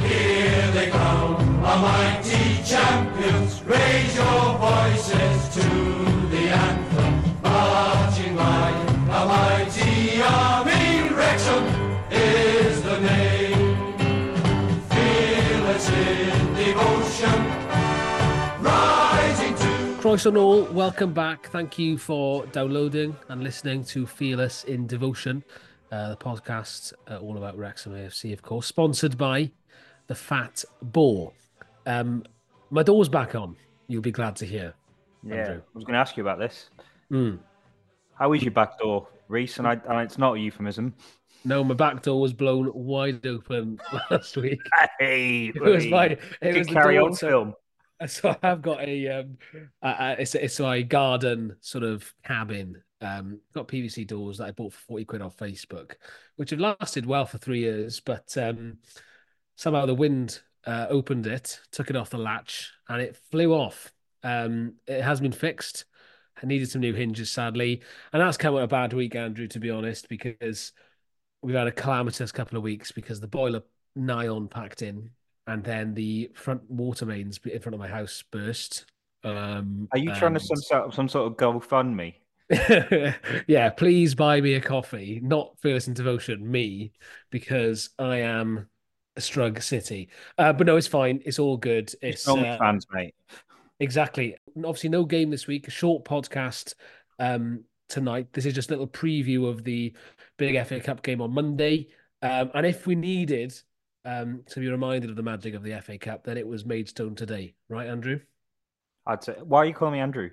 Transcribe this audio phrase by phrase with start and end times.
[0.00, 3.62] Here they come, mighty champions.
[3.64, 5.68] Raise your voices to
[6.30, 7.42] the anthem.
[7.42, 10.78] Marching mighty army.
[12.10, 13.68] Is the name.
[15.88, 17.38] In devotion.
[20.36, 21.48] All, welcome back.
[21.48, 25.44] Thank you for downloading and listening to Fearless in Devotion,
[25.90, 29.50] uh, the podcast uh, all about Wrexham AFC, of course, sponsored by
[30.06, 31.32] the Fat Boar.
[31.86, 32.24] Um,
[32.70, 33.56] my door's back on.
[33.86, 34.74] You'll be glad to hear.
[35.22, 35.54] Yeah, Andrew.
[35.56, 36.70] I was going to ask you about this.
[37.10, 37.38] Mm.
[38.14, 39.58] How is your back door, Reese?
[39.58, 40.94] And, I, and it's not a euphemism.
[41.44, 44.60] No, my back door was blown wide open last week.
[44.98, 46.18] Hey, It was my.
[46.42, 47.54] It was carry on to- film.
[48.06, 49.38] So I have got a um,
[49.82, 52.80] uh, it's it's my garden sort of cabin.
[53.00, 55.92] Um, got PVC doors that I bought for forty quid off Facebook,
[56.36, 58.00] which have lasted well for three years.
[58.00, 58.78] But um,
[59.56, 63.92] somehow the wind uh, opened it, took it off the latch, and it flew off.
[64.22, 65.84] Um, it has been fixed.
[66.42, 67.82] I needed some new hinges, sadly,
[68.12, 69.46] and that's come at a bad week, Andrew.
[69.48, 70.72] To be honest, because
[71.42, 73.62] we've had a calamitous couple of weeks because the boiler
[73.94, 75.10] nigh on packed in,
[75.46, 78.86] and then the front water mains in front of my house burst.
[79.24, 82.14] Um, Are you trying to some sort of, some sort of GoFundMe?
[83.46, 86.92] yeah, please buy me a coffee, not Fearless in Devotion, me,
[87.30, 88.68] because I am
[89.16, 90.08] a Strug City.
[90.38, 91.20] Uh, but no, it's fine.
[91.26, 91.88] It's all good.
[92.00, 93.14] It's It's only uh, fans, mate.
[93.80, 94.36] Exactly.
[94.56, 95.68] Obviously, no game this week.
[95.68, 96.74] A short podcast
[97.18, 98.32] um, tonight.
[98.32, 99.94] This is just a little preview of the
[100.38, 101.88] big FA Cup game on Monday.
[102.22, 103.54] Um, and if we needed
[104.04, 107.14] um, to be reminded of the magic of the FA Cup, then it was Maidstone
[107.14, 108.20] today, right, Andrew?
[109.06, 110.30] I'd say, why are you calling me Andrew?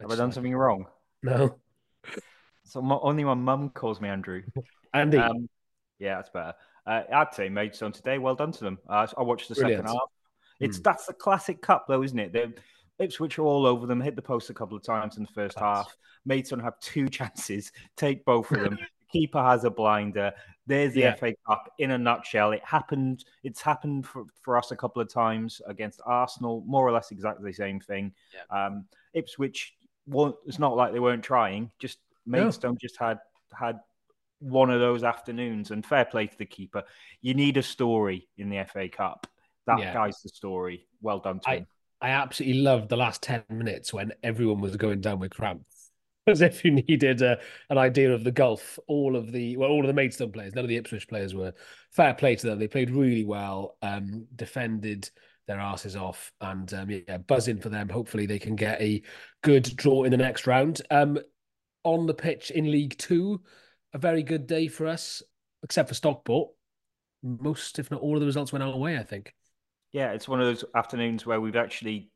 [0.00, 0.86] Have I done something wrong?
[1.26, 1.56] No,
[2.64, 4.42] So my, only my mum calls me Andrew.
[4.92, 5.18] Andy.
[5.18, 5.48] Um,
[5.98, 6.54] yeah, that's better.
[6.86, 8.18] Uh, I'd say Maidstone today.
[8.18, 8.78] Well done to them.
[8.88, 9.84] Uh, I watched the Brilliant.
[9.84, 10.08] second half.
[10.60, 10.82] It's Hmm.
[10.82, 12.32] that's the classic cup, though, isn't it?
[12.32, 12.48] They
[12.98, 14.00] Ipswich are all over them.
[14.00, 15.88] Hit the post a couple of times in the first Facts.
[15.88, 15.96] half.
[16.24, 17.70] Maidstone have two chances.
[17.96, 18.78] Take both of them.
[19.12, 20.32] Keeper has a blinder.
[20.66, 21.14] There's the Yeah.
[21.14, 22.50] FA Cup in a nutshell.
[22.52, 23.24] It happened.
[23.44, 26.64] It's happened for, for us a couple of times against Arsenal.
[26.66, 28.12] More or less exactly the same thing.
[28.50, 29.75] Um, Ipswich.
[30.06, 31.70] Well, it's not like they weren't trying.
[31.78, 31.98] Just.
[32.28, 33.18] Maidstone just had
[33.56, 33.78] had
[34.40, 35.70] one of those afternoons.
[35.70, 36.82] And fair play to the keeper.
[37.22, 39.28] You need a story in the FA Cup.
[39.68, 39.94] That Yeah.
[39.94, 40.88] guy's the story.
[41.00, 41.66] Well done to I- him.
[42.00, 45.90] I absolutely loved the last 10 minutes when everyone was going down with cramps.
[46.26, 47.38] As if you needed a,
[47.70, 48.78] an idea of the gulf.
[48.88, 51.54] All of the well, all of the Maidstone players, none of the Ipswich players were
[51.92, 52.58] fair play to them.
[52.58, 55.08] They played really well, um, defended
[55.46, 57.88] their asses off, and um, yeah, buzzing for them.
[57.88, 59.02] Hopefully, they can get a
[59.42, 60.82] good draw in the next round.
[60.90, 61.18] Um,
[61.84, 63.42] on the pitch in League Two,
[63.92, 65.22] a very good day for us,
[65.62, 66.50] except for Stockport.
[67.22, 68.98] Most, if not all, of the results went our way.
[68.98, 69.32] I think.
[69.92, 72.10] Yeah, it's one of those afternoons where we've actually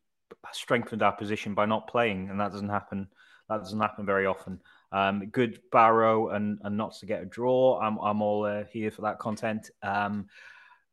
[0.53, 3.09] strengthened our position by not playing, and that doesn't happen.
[3.49, 4.61] That doesn't happen very often.
[4.93, 7.81] Um, good Barrow and and not to get a draw.
[7.81, 9.71] I'm I'm all uh, here for that content.
[9.83, 10.27] Um,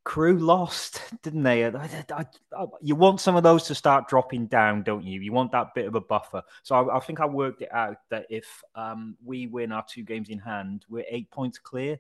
[0.08, 1.66] Crewe lost, didn't they?
[1.66, 1.70] I,
[2.12, 2.26] I-
[2.58, 5.20] I- you want some of those to start dropping down, don't you?
[5.20, 6.44] You want that bit of a buffer.
[6.64, 10.30] So I, think I worked it out that if um, we win our two games
[10.30, 12.00] in hand, we're eight points clear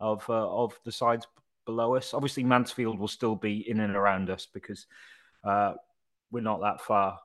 [0.00, 1.26] of uh, of the sides
[1.64, 2.12] below us.
[2.12, 4.86] Obviously, Mansfield will still be in and around us because
[5.42, 5.72] uh,
[6.30, 7.18] we're not that far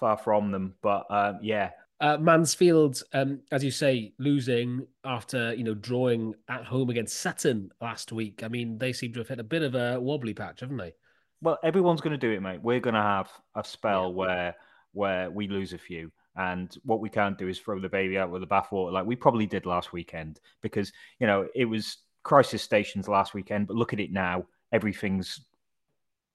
[0.00, 0.74] far from them.
[0.82, 6.64] But uh, yeah, Uh, Mansfield, um, as you say, losing after you know drawing at
[6.64, 8.42] home against Sutton last week.
[8.42, 10.94] I mean, they seem to have hit a bit of a wobbly patch, haven't they?
[11.42, 12.62] well, everyone's going to do it, mate.
[12.62, 14.54] We're going to have a spell where
[14.92, 16.10] where we lose a few.
[16.36, 19.16] And what we can't do is throw the baby out with the bathwater like we
[19.16, 23.66] probably did last weekend because, you know, it was crisis stations last weekend.
[23.66, 24.46] But look at it now.
[24.72, 25.40] Everything's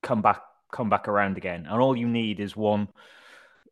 [0.04, 1.66] come back come back around again.
[1.70, 2.88] And all you need is one,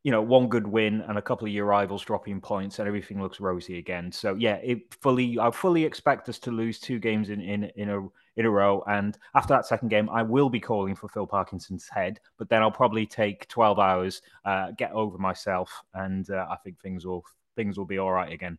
[0.03, 3.21] you know, one good win and a couple of your rivals dropping points and everything
[3.21, 4.11] looks rosy again.
[4.11, 7.89] So yeah, it fully I fully expect us to lose two games in in, in
[7.89, 8.01] a
[8.35, 8.83] in a row.
[8.87, 12.61] And after that second game, I will be calling for Phil Parkinson's head, but then
[12.61, 17.23] I'll probably take 12 hours, uh, get over myself, and uh, I think things will
[17.55, 18.57] things will be all right again.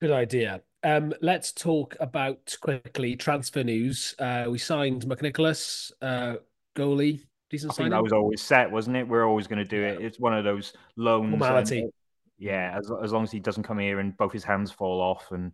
[0.00, 0.62] Good idea.
[0.84, 4.14] Um, let's talk about quickly transfer news.
[4.18, 6.36] Uh, we signed McNicholas, uh,
[6.76, 7.22] goalie,
[7.54, 7.90] decent I think signing.
[7.92, 9.06] that was always set, wasn't it?
[9.08, 10.00] We're always going to do it.
[10.02, 11.40] It's one of those loans.
[11.70, 11.92] and-
[12.38, 15.30] yeah, as, as long as he doesn't come here and both his hands fall off
[15.30, 15.52] and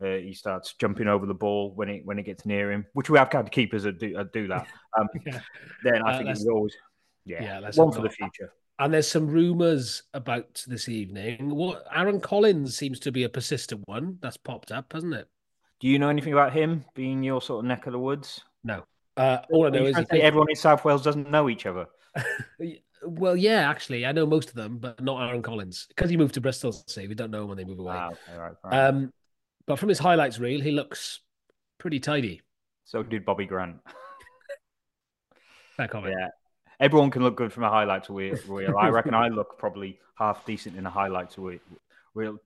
[0.00, 3.10] uh, he starts jumping over the ball when it when it gets near him, which
[3.10, 4.66] we have had keepers that do, that do that.
[4.98, 5.40] Um, Yeah.
[5.84, 6.74] Then I Uh, think he's always
[7.24, 8.52] yeah, Yeah, one not for the future.
[8.78, 11.50] And there's some rumours about this evening.
[11.54, 15.28] What Aaron Collins seems to be a persistent one that's popped up, hasn't it?
[15.80, 18.40] Do you know anything about him being your sort of neck of the woods?
[18.64, 18.84] No.
[19.16, 21.86] Uh, all I know is everyone in South Wales doesn't know each other.
[23.04, 26.34] well, yeah, actually, I know most of them, but not Aaron Collins because he moved
[26.34, 26.72] to Bristol.
[26.86, 27.94] See, we don't know when they move away.
[27.96, 28.86] Ah, okay, right, right.
[28.86, 29.12] Um,
[29.66, 31.20] but from his highlights reel, he looks
[31.78, 32.40] pretty tidy.
[32.84, 33.76] So did Bobby Grant.
[35.76, 36.14] Fair comment.
[36.18, 36.28] Yeah,
[36.80, 38.36] everyone can look good from a highlights reel.
[38.78, 41.36] I reckon I look probably half decent in a highlights
[42.14, 42.38] reel,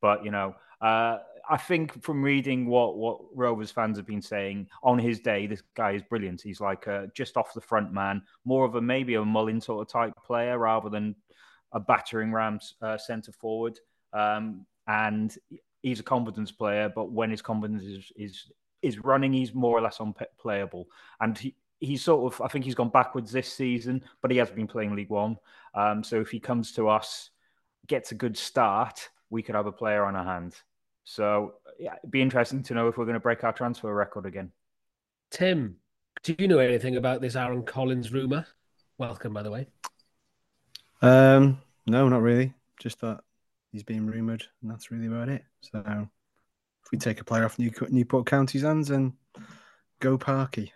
[0.00, 1.18] but you know, uh,
[1.48, 5.62] I think from reading what what Rovers fans have been saying on his day, this
[5.74, 6.40] guy is brilliant.
[6.42, 9.82] He's like a, just off the front man, more of a maybe a Mullin sort
[9.82, 11.14] of type player rather than
[11.72, 13.78] a battering Rams uh, centre forward.
[14.12, 15.36] Um, and
[15.82, 18.52] he's a confidence player, but when his confidence is is
[18.82, 20.86] is running, he's more or less unplayable.
[21.20, 24.50] And he, he's sort of I think he's gone backwards this season, but he has
[24.50, 25.36] been playing League One.
[25.74, 27.30] Um, so if he comes to us,
[27.86, 30.62] gets a good start, we could have a player on our hands.
[31.04, 34.26] So yeah, it'd be interesting to know if we're going to break our transfer record
[34.26, 34.50] again.
[35.30, 35.76] Tim,
[36.22, 38.46] do you know anything about this Aaron Collins rumor?
[38.98, 39.66] Welcome, by the way.
[41.02, 42.54] Um, no, not really.
[42.80, 43.20] Just that
[43.72, 45.44] he's being rumored, and that's really about it.
[45.60, 49.12] So if we take a player off New- Newport County's hands and
[50.00, 50.72] go Parky.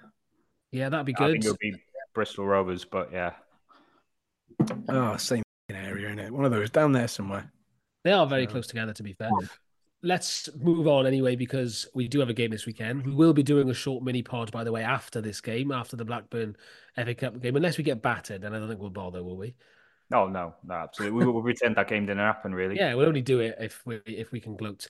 [0.70, 1.28] Yeah, that'd be good.
[1.28, 1.74] I think it'll be
[2.14, 3.32] Bristol Rovers, but yeah.
[4.88, 6.32] Oh, same area, in it?
[6.32, 7.50] One of those down there somewhere.
[8.04, 9.30] They are very close together, to be fair
[10.02, 13.04] let's move on anyway because we do have a game this weekend.
[13.04, 15.96] We will be doing a short mini pod, by the way, after this game, after
[15.96, 16.56] the Blackburn
[16.94, 19.54] FA Cup game, unless we get battered, and I don't think we'll bother, will we?
[20.10, 21.18] No, no, no, absolutely.
[21.18, 22.76] we will pretend that game didn't happen, really.
[22.76, 24.86] Yeah, we'll only do it if we if we can gloat.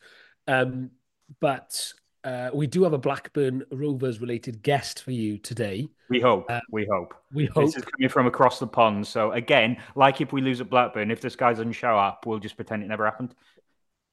[0.46, 0.90] Um,
[1.40, 1.93] but
[2.25, 5.88] uh, we do have a Blackburn Rovers related guest for you today.
[6.08, 6.46] We hope.
[6.49, 7.14] Uh, we hope.
[7.32, 7.66] We hope.
[7.66, 9.06] This is coming from across the pond.
[9.06, 12.38] So again, like if we lose at Blackburn, if this guy doesn't show up, we'll
[12.38, 13.34] just pretend it never happened.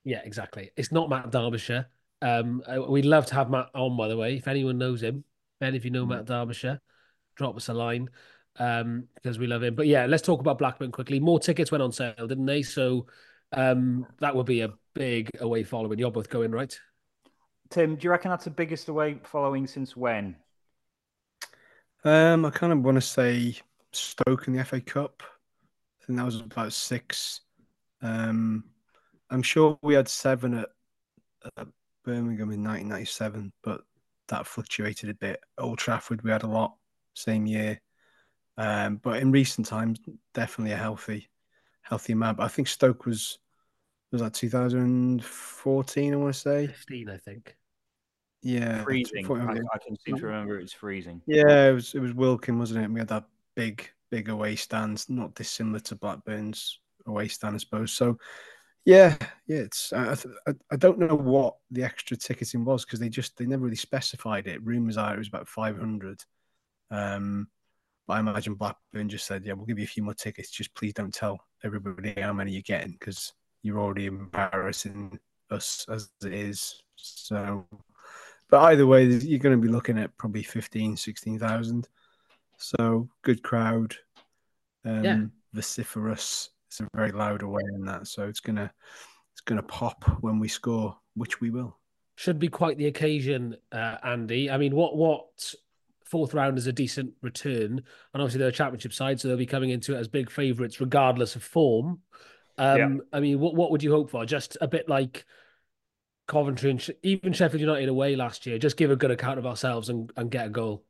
[0.05, 0.71] Yeah, exactly.
[0.77, 1.87] It's not Matt Derbyshire.
[2.21, 4.37] Um, uh, we'd love to have Matt on, by the way.
[4.37, 5.25] If anyone knows him,
[5.59, 6.79] Ben, if you know Matt Derbyshire,
[7.35, 8.09] drop us a line
[8.59, 9.75] um, because we love him.
[9.75, 11.19] But yeah, let's talk about Blackburn quickly.
[11.19, 12.61] More tickets went on sale, didn't they?
[12.61, 13.07] So
[13.51, 15.99] um, that would be a big away following.
[15.99, 16.79] You're both going, right?
[17.69, 20.35] Tim, do you reckon that's the biggest away following since when?
[22.03, 23.55] Um, I kind of want to say
[23.91, 25.23] Stoke in the FA Cup.
[25.23, 27.41] I think that was about six.
[28.03, 28.65] Um,
[29.35, 30.69] I'm sure we had seven at,
[31.57, 31.67] at
[32.05, 33.81] Birmingham in 1997, but
[34.29, 35.41] that fluctuated a bit.
[35.57, 36.77] Old Trafford, we had a lot
[37.15, 37.81] same year.
[38.57, 39.99] Um, but in recent times,
[40.33, 41.27] definitely a healthy,
[41.81, 42.37] healthy amount.
[42.37, 43.39] But I think Stoke was
[44.13, 46.13] was that 2014.
[46.13, 47.09] I want to say 15.
[47.09, 47.57] I think.
[48.41, 49.29] Yeah, freezing.
[49.29, 51.21] I, I, can seem to remember it was freezing.
[51.27, 51.93] Yeah, it was.
[51.93, 52.85] It was Wilkin, wasn't it?
[52.85, 57.57] And we had that big, big away stand, not dissimilar to Blackburn's away stand, I
[57.57, 57.91] suppose.
[57.91, 58.17] So
[58.85, 59.17] yeah,
[59.47, 59.57] yeah.
[59.57, 60.15] It's I,
[60.47, 63.75] I, I don't know what the extra ticketing was because they just they never really
[63.75, 64.63] specified it.
[64.63, 66.21] Rumors are it was about five hundred.
[66.91, 67.47] Um,
[68.07, 70.51] but I imagine Blackburn just said, "Yeah, we'll give you a few more tickets.
[70.51, 73.33] Just please don't tell everybody how many you're getting because
[73.63, 77.65] you're already embarrassing us as it is." So,
[78.49, 81.87] but either way, you're going to be looking at probably 15, 16,000.
[82.57, 83.95] So good crowd,
[84.85, 85.21] um, yeah.
[85.53, 88.71] vociferous it's a very loud away in that, so it's gonna
[89.33, 91.77] it's gonna pop when we score, which we will.
[92.15, 94.49] Should be quite the occasion, uh, Andy.
[94.49, 95.53] I mean, what what
[96.03, 97.81] fourth round is a decent return,
[98.13, 100.81] and obviously they're a championship side, so they'll be coming into it as big favourites
[100.81, 102.01] regardless of form.
[102.57, 102.89] Um, yeah.
[103.13, 104.25] I mean, what what would you hope for?
[104.25, 105.25] Just a bit like
[106.27, 108.57] Coventry and even Sheffield United away last year.
[108.57, 110.83] Just give a good account of ourselves and, and get a goal.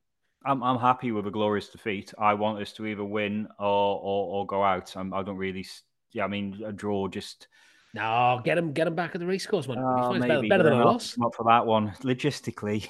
[0.46, 2.14] I'm I'm happy with a glorious defeat.
[2.18, 4.96] I want us to either win or or, or go out.
[4.96, 5.66] I'm, I do not really.
[6.12, 7.48] Yeah, I mean a draw just.
[7.94, 9.78] No, get him, get him back at the racecourse, man.
[9.78, 11.18] Uh, maybe, better, better than a loss.
[11.18, 12.90] Not for that one, logistically.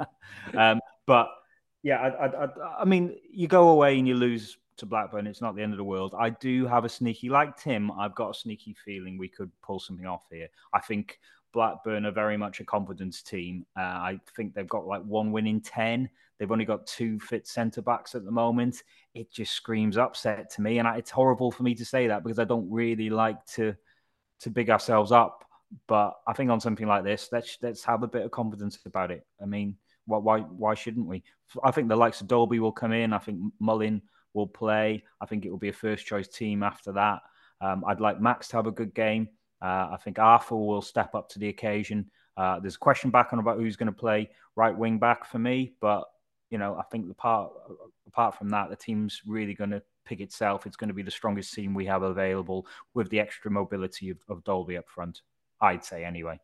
[0.56, 1.28] um, but
[1.82, 2.48] yeah, I, I,
[2.80, 5.26] I, mean, you go away and you lose to Blackburn.
[5.26, 6.14] It's not the end of the world.
[6.18, 7.92] I do have a sneaky, like Tim.
[7.92, 10.48] I've got a sneaky feeling we could pull something off here.
[10.72, 11.18] I think
[11.52, 13.66] Blackburn are very much a confidence team.
[13.76, 16.08] Uh, I think they've got like one win in ten.
[16.38, 18.82] They've only got two fit centre backs at the moment.
[19.14, 22.38] It just screams upset to me, and it's horrible for me to say that because
[22.38, 23.74] I don't really like to
[24.40, 25.44] to big ourselves up.
[25.88, 29.10] But I think on something like this, let's let's have a bit of confidence about
[29.10, 29.26] it.
[29.42, 29.76] I mean,
[30.06, 31.22] why why why shouldn't we?
[31.64, 33.12] I think the likes of Dalby will come in.
[33.12, 34.02] I think Mullin
[34.34, 35.02] will play.
[35.20, 37.20] I think it will be a first choice team after that.
[37.60, 39.28] Um, I'd like Max to have a good game.
[39.62, 42.10] Uh, I think Arthur will step up to the occasion.
[42.36, 45.38] Uh, there's a question back on about who's going to play right wing back for
[45.38, 46.04] me, but
[46.50, 47.52] you know, I think the part
[48.06, 50.66] apart from that, the team's really going to pick itself.
[50.66, 54.18] It's going to be the strongest team we have available with the extra mobility of,
[54.28, 55.22] of Dalby up front.
[55.60, 56.38] I'd say anyway.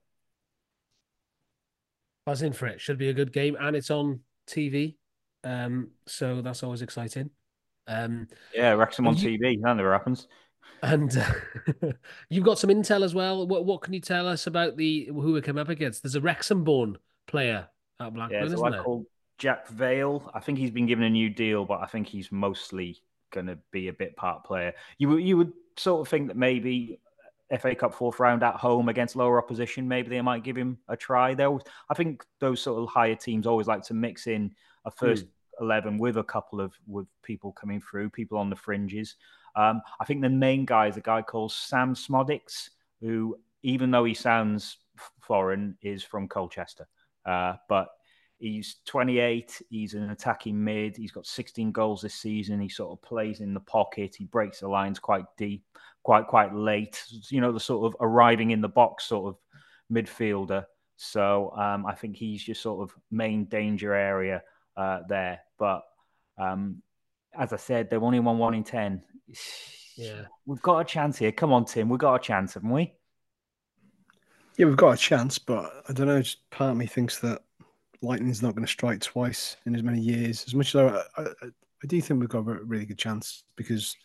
[2.26, 2.80] Buzzing for it.
[2.80, 4.96] Should be a good game, and it's on TV.
[5.44, 7.30] Um, so that's always exciting.
[7.88, 9.60] Um, yeah, Wrexham on you- TV.
[9.60, 10.28] That never happens.
[10.82, 11.90] and uh,
[12.30, 13.46] you've got some intel as well.
[13.46, 16.02] What what can you tell us about the who we come up against?
[16.02, 17.68] There's a Wrexham-born player
[18.00, 18.82] at Blackburn, Yeah, so isn't I there?
[18.84, 19.06] called
[19.42, 20.30] Jack Vale.
[20.32, 23.58] I think he's been given a new deal, but I think he's mostly going to
[23.72, 24.72] be a bit part player.
[24.98, 27.00] You would you would sort of think that maybe
[27.58, 30.96] FA Cup fourth round at home against lower opposition, maybe they might give him a
[30.96, 31.34] try.
[31.34, 35.26] Though I think those sort of higher teams always like to mix in a first
[35.60, 39.16] eleven with a couple of with people coming through, people on the fringes.
[39.56, 42.68] Um, I think the main guy is a guy called Sam Szmodics,
[43.00, 44.76] who even though he sounds
[45.20, 46.86] foreign, is from Colchester.
[47.26, 47.88] Uh, but
[48.42, 49.62] he's 28.
[49.70, 50.96] He's an attacking mid.
[50.96, 52.60] He's got 16 goals this season.
[52.60, 54.16] He sort of plays in the pocket.
[54.16, 55.64] He breaks the lines quite deep,
[56.02, 57.02] quite quite late.
[57.28, 59.36] You know, the sort of arriving in the box sort of
[59.94, 60.64] midfielder.
[60.96, 64.42] So um, I think he's your sort of main danger area
[64.76, 65.40] uh, there.
[65.56, 65.82] But
[66.36, 66.82] um,
[67.38, 69.02] as I said, they've only won one in ten.
[69.96, 70.22] Yeah.
[70.46, 71.32] We've got a chance here.
[71.32, 71.88] Come on, Tim.
[71.88, 72.92] We've got a chance, haven't we?
[74.56, 76.20] Yeah, we've got a chance, but I don't know.
[76.20, 77.42] Just part of me thinks that
[78.02, 80.44] lightning's not going to strike twice in as many years.
[80.46, 80.80] As much as
[81.16, 81.26] I, I,
[81.82, 83.96] I do think we've got a really good chance because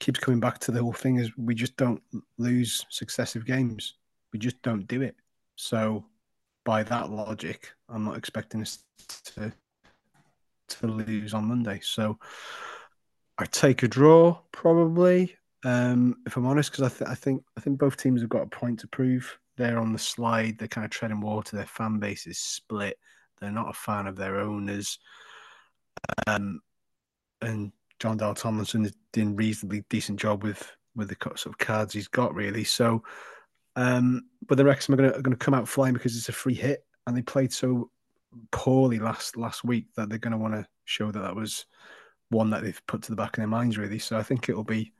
[0.00, 2.02] keeps coming back to the whole thing is we just don't
[2.38, 3.94] lose successive games.
[4.32, 5.16] We just don't do it.
[5.56, 6.04] So
[6.64, 8.78] by that logic, I'm not expecting us
[9.36, 9.52] to
[10.66, 11.80] to lose on Monday.
[11.82, 12.18] So
[13.38, 15.36] I take a draw probably.
[15.64, 18.42] Um, if I'm honest, because I, th- I think I think both teams have got
[18.42, 19.38] a point to prove.
[19.56, 20.58] They're on the slide.
[20.58, 21.56] They're kind of treading water.
[21.56, 22.98] Their fan base is split.
[23.40, 24.98] They're not a fan of their owners.
[26.26, 26.60] Um,
[27.40, 31.58] and Jon Dahl Tomasson is doing a reasonably decent job with with the sort of
[31.58, 32.64] cards he's got, really.
[32.64, 33.02] So,
[33.76, 36.32] um, but the Wrexham are going to going to come out flying because it's a
[36.32, 37.90] free hit, and they played so
[38.50, 41.66] poorly last last week that they're going to want to show that that was
[42.30, 43.98] one that they've put to the back of their minds, really.
[43.98, 44.92] So I think it'll be,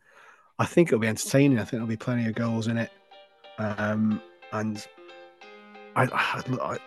[0.58, 1.58] I think it'll be entertaining.
[1.58, 2.90] I think there'll be plenty of goals in it,
[3.58, 4.22] um,
[4.54, 4.86] and
[5.96, 6.04] I,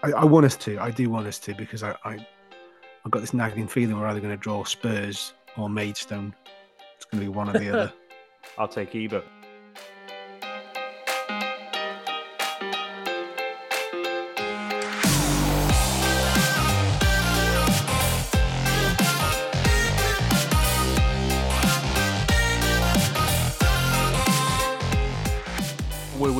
[0.03, 0.79] I I want us to.
[0.79, 2.17] I do want us to because I, I
[3.05, 6.33] I've got this nagging feeling we're either going to draw Spurs or Maidstone.
[6.95, 7.93] It's going to be one or the other.
[8.57, 9.23] I'll take either.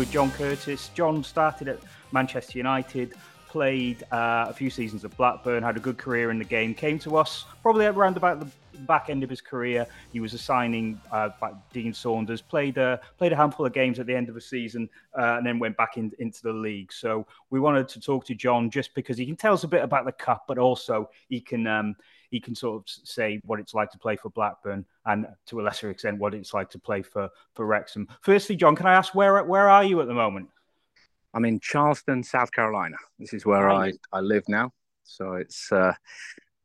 [0.07, 0.89] With John Curtis.
[0.93, 1.79] John started at
[2.13, 3.13] Manchester United,
[3.49, 6.97] played uh, a few seasons at Blackburn, had a good career in the game, came
[6.99, 8.47] to us probably around about the
[8.79, 9.85] back end of his career.
[10.13, 13.99] He was a signing uh, by Dean Saunders, played a, played a handful of games
[13.99, 16.93] at the end of the season, uh, and then went back in, into the league.
[16.93, 19.83] So we wanted to talk to John just because he can tell us a bit
[19.83, 21.95] about the cup, but also he can um,
[22.29, 25.63] he can sort of say what it's like to play for Blackburn and to a
[25.63, 28.07] lesser extent what it's like to play for for Wrexham.
[28.21, 30.49] Firstly, John, can I ask where where are you at the moment?
[31.33, 32.97] I'm in Charleston, South Carolina.
[33.19, 33.93] This is where I.
[34.11, 34.73] I live now.
[35.03, 35.93] So it's uh,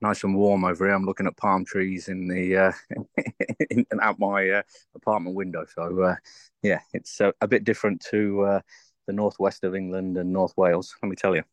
[0.00, 0.94] nice and warm over here.
[0.94, 2.72] I'm looking at palm trees in the uh,
[3.70, 4.62] in, out my uh,
[4.94, 5.64] apartment window.
[5.74, 6.16] So uh,
[6.62, 8.60] yeah, it's uh, a bit different to uh,
[9.06, 10.94] the northwest of England and North Wales.
[11.02, 11.44] Let me tell you.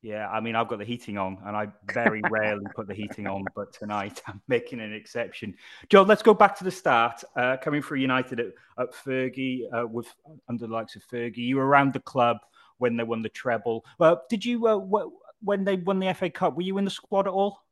[0.00, 3.26] Yeah, I mean, I've got the heating on, and I very rarely put the heating
[3.26, 5.56] on, but tonight I'm making an exception.
[5.88, 7.24] John, let's go back to the start.
[7.34, 8.46] Uh, coming through United at,
[8.78, 10.06] at Fergie, uh, with
[10.48, 12.36] under the likes of Fergie, you were around the club
[12.78, 13.84] when they won the treble.
[13.98, 15.10] Well, did you uh, wh-
[15.42, 16.54] when they won the FA Cup?
[16.54, 17.64] Were you in the squad at all?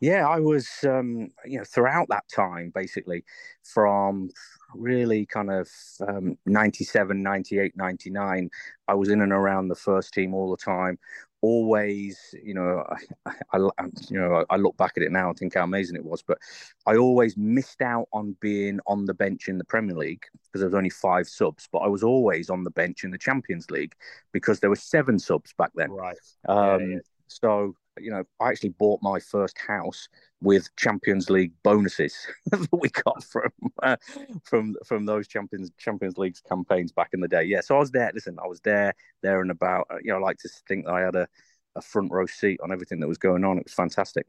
[0.00, 3.22] Yeah, I was, um, you know, throughout that time, basically
[3.62, 4.30] from
[4.74, 5.68] really kind of
[6.08, 8.50] um, 97, 98, 99,
[8.88, 10.98] I was in and around the first team all the time.
[11.42, 12.84] Always, you know,
[13.26, 16.04] I, I, you know, I look back at it now and think how amazing it
[16.04, 16.38] was, but
[16.86, 20.68] I always missed out on being on the bench in the Premier League because there
[20.68, 23.94] was only five subs, but I was always on the bench in the Champions League
[24.32, 25.90] because there were seven subs back then.
[25.90, 26.16] Right.
[26.48, 26.98] Um, yeah.
[27.28, 30.08] So, you know, I actually bought my first house
[30.40, 32.14] with Champions League bonuses
[32.46, 33.50] that we got from
[33.82, 33.96] uh,
[34.44, 37.44] from from those Champions Champions Leagues campaigns back in the day.
[37.44, 38.10] Yeah, so I was there.
[38.14, 39.86] Listen, I was there, there and about.
[39.90, 41.28] Uh, You know, I like to think that I had a,
[41.76, 43.58] a front row seat on everything that was going on.
[43.58, 44.26] It was fantastic.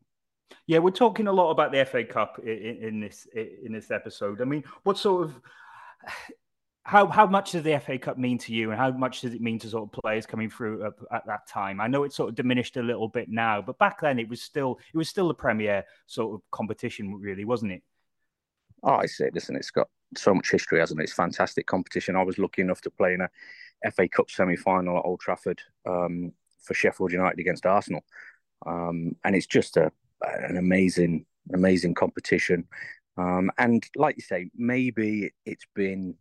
[0.68, 4.41] Yeah, we're talking a lot about the FA Cup in, in this in this episode.
[4.41, 5.41] I mean, what sort of
[6.84, 9.42] how how much does the FA Cup mean to you, and how much does it
[9.42, 11.80] mean to sort of players coming through at, at, that time?
[11.80, 14.42] I know it's sort of diminished a little bit now, but back then it was
[14.42, 17.84] still it was still the premier sort of competition, really, wasn't it?
[18.84, 21.04] Oh, I say, listen, it's got so much history, hasn't it?
[21.04, 22.16] It's fantastic competition.
[22.16, 25.62] I was lucky enough to play in a FA Cup semi final at Old Trafford
[25.86, 28.04] um, for Sheffield United against Arsenal.
[28.66, 32.68] Um, and it's just a, an amazing, amazing competition.
[33.18, 36.16] Um, and like you say, maybe it's been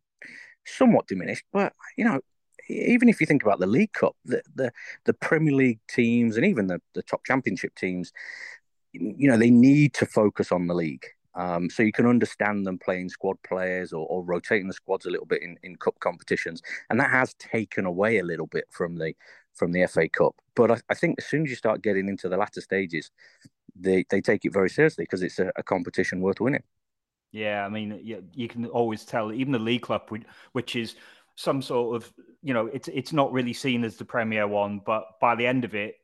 [0.67, 2.21] somewhat diminished, but you know,
[2.69, 4.73] even if you think about the League Cup, the the,
[5.05, 8.13] the Premier League teams and even the, the top championship teams,
[8.93, 11.07] you know, they need to focus on the league.
[11.35, 15.11] Um, so you can understand them playing squad players or, or, rotating the squads a
[15.11, 18.97] little bit in, in cup competitions, and that has taken away a little bit from
[18.97, 19.15] the
[19.55, 20.35] from the FA Cup.
[20.57, 23.13] But I, I think as soon as you start getting into the latter stages,
[23.77, 26.65] they they take it very seriously because it's a, a, competition worth winning.
[27.33, 30.11] Yeah, I mean, you, you can always tell even the League Cup,
[30.53, 30.97] which is
[31.37, 35.05] some sort of you know it's it's not really seen as the Premier one, but
[35.21, 35.97] by the end of it,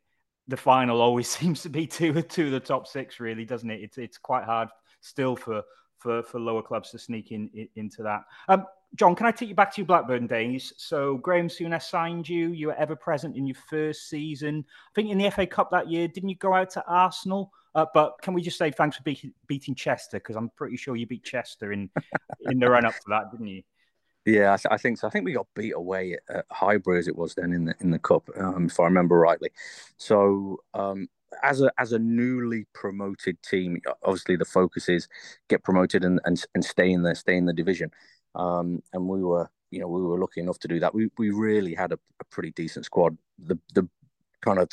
[0.49, 3.83] the final always seems to be two two of the top six, really, doesn't it?
[3.83, 4.68] It's it's quite hard
[5.00, 5.62] still for
[5.99, 8.23] for for lower clubs to sneak in, in into that.
[8.49, 10.73] Um, John, can I take you back to your Blackburn days?
[10.76, 12.52] So Graham Souness signed you.
[12.52, 14.64] You were ever present in your first season.
[14.68, 17.52] I think in the FA Cup that year, didn't you go out to Arsenal?
[17.76, 20.97] Uh, but can we just say thanks for be- beating Chester because I'm pretty sure
[20.97, 21.90] you beat Chester in
[22.40, 23.62] in the run up to that, didn't you?
[24.25, 25.06] Yeah, I, th- I, think so.
[25.06, 27.90] I think we got beat away at, Highbury as it was then in the in
[27.90, 29.50] the cup, um, if I remember rightly.
[29.99, 31.09] So um,
[31.42, 35.06] as a as a newly promoted team, obviously the focus is
[35.50, 37.90] get promoted and and, and stay in the stay in the division.
[38.35, 40.95] Um, and we were you know we were lucky enough to do that.
[40.95, 43.18] We we really had a, a pretty decent squad.
[43.38, 43.87] The the
[44.40, 44.71] kind of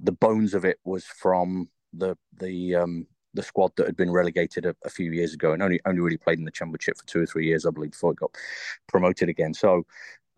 [0.00, 4.66] the bones of it was from the the um, the squad that had been relegated
[4.66, 7.22] a, a, few years ago and only only really played in the championship for two
[7.22, 8.34] or three years, I believe, before it got
[8.88, 9.54] promoted again.
[9.54, 9.84] So,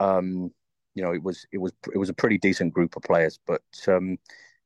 [0.01, 0.53] um,
[0.95, 3.39] you know, it was it was it was a pretty decent group of players.
[3.47, 4.19] But um,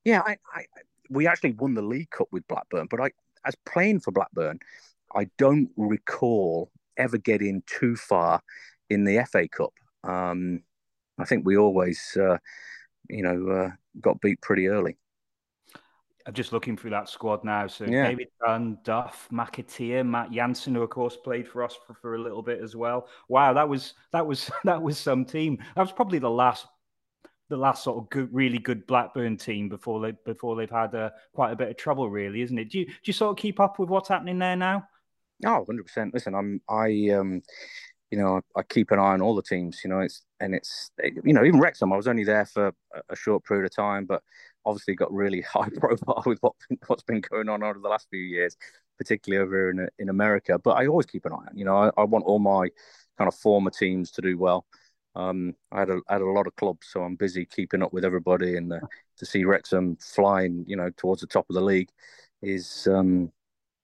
[0.04, 0.64] yeah, I, I
[1.10, 2.86] we actually won the League Cup with Blackburn.
[2.90, 3.10] But I,
[3.44, 4.58] as playing for Blackburn,
[5.14, 8.42] I don't recall ever getting too far
[8.90, 9.72] in the FA Cup.
[10.04, 10.62] Um,
[11.18, 12.38] I think we always, uh,
[13.08, 14.96] you know, uh, got beat pretty early.
[16.28, 17.66] I'm just looking through that squad now.
[17.68, 18.06] So yeah.
[18.06, 22.20] David Dunn, Duff, McAteer, Matt Jansen, who of course played for us for, for a
[22.20, 23.08] little bit as well.
[23.30, 25.56] Wow, that was that was that was some team.
[25.74, 26.66] That was probably the last
[27.48, 31.08] the last sort of good, really good Blackburn team before they before they've had uh,
[31.32, 32.70] quite a bit of trouble, really, isn't it?
[32.70, 34.86] Do you do you sort of keep up with what's happening there now?
[35.46, 36.12] Oh, 100 percent.
[36.12, 37.40] Listen, I'm I um
[38.10, 39.80] you know I, I, keep an eye on all the teams.
[39.82, 40.90] You know it's and it's
[41.24, 41.90] you know even Wrexham.
[41.90, 42.74] I was only there for
[43.08, 44.22] a short period of time, but
[44.64, 46.54] obviously got really high profile with what
[46.86, 48.56] what's been going on over the last few years,
[48.96, 50.58] particularly over in in America.
[50.58, 51.56] But I always keep an eye on.
[51.56, 52.68] You know, I, I want all my
[53.16, 54.66] kind of former teams to do well.
[55.14, 57.92] Um, I had a I had a lot of clubs, so I'm busy keeping up
[57.92, 58.72] with everybody, and
[59.18, 61.88] to see Wrexham flying, you know, towards the top of the league
[62.42, 63.32] is um,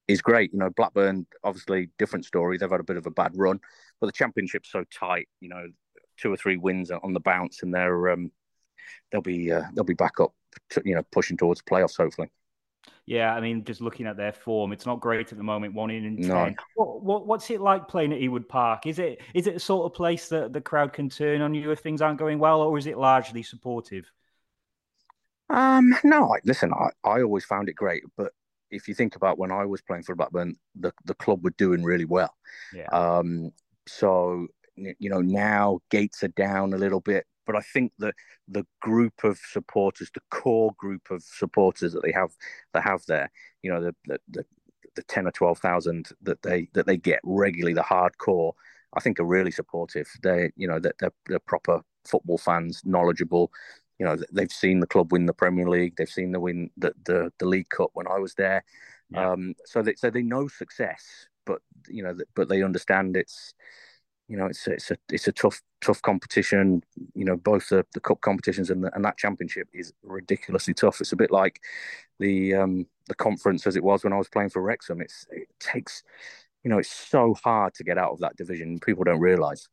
[0.08, 0.52] is great.
[0.52, 2.56] You know, Blackburn obviously different story.
[2.56, 3.60] They've had a bit of a bad run,
[4.00, 5.28] but the championship's so tight.
[5.40, 5.66] You know,
[6.16, 8.30] two or three wins on the bounce, and they're um,
[9.10, 10.34] they'll be uh, they'll be back up
[10.84, 12.30] you know, pushing towards playoffs, hopefully.
[13.06, 15.74] Yeah, I mean, just looking at their form, it's not great at the moment.
[15.74, 16.28] One in ten.
[16.28, 16.54] No.
[16.74, 18.86] What, what, what's it like playing at Ewood Park?
[18.86, 21.70] Is it is it a sort of place that the crowd can turn on you
[21.70, 24.10] if things aren't going well, or is it largely supportive?
[25.50, 26.34] Um, no.
[26.44, 28.32] Listen, I, I always found it great, but
[28.70, 31.82] if you think about when I was playing for Blackburn, the the club were doing
[31.84, 32.34] really well.
[32.74, 32.86] Yeah.
[32.86, 33.52] Um,
[33.86, 38.14] so you know now gates are down a little bit but I think that
[38.48, 42.30] the group of supporters, the core group of supporters that they have,
[42.72, 43.30] that have there,
[43.62, 44.44] you know, the the, the,
[44.96, 48.52] the ten or twelve thousand that they that they get regularly, the hardcore,
[48.94, 50.08] I think are really supportive.
[50.22, 53.50] They, you know, that they're, they're proper football fans, knowledgeable.
[53.98, 55.94] You know, they've seen the club win the Premier League.
[55.96, 58.64] They've seen the win the the, the League Cup when I was there.
[59.10, 59.32] Yeah.
[59.32, 63.54] Um, so they so they know success, but you know, but they understand it's
[64.28, 66.82] you know, it's it's a it's a tough tough competition.
[67.14, 71.00] You know, both the, the cup competitions and the, and that championship is ridiculously tough.
[71.00, 71.60] It's a bit like
[72.18, 75.00] the um the conference as it was when I was playing for Wrexham.
[75.00, 76.02] It's it takes,
[76.62, 78.80] you know, it's so hard to get out of that division.
[78.80, 79.68] People don't realise.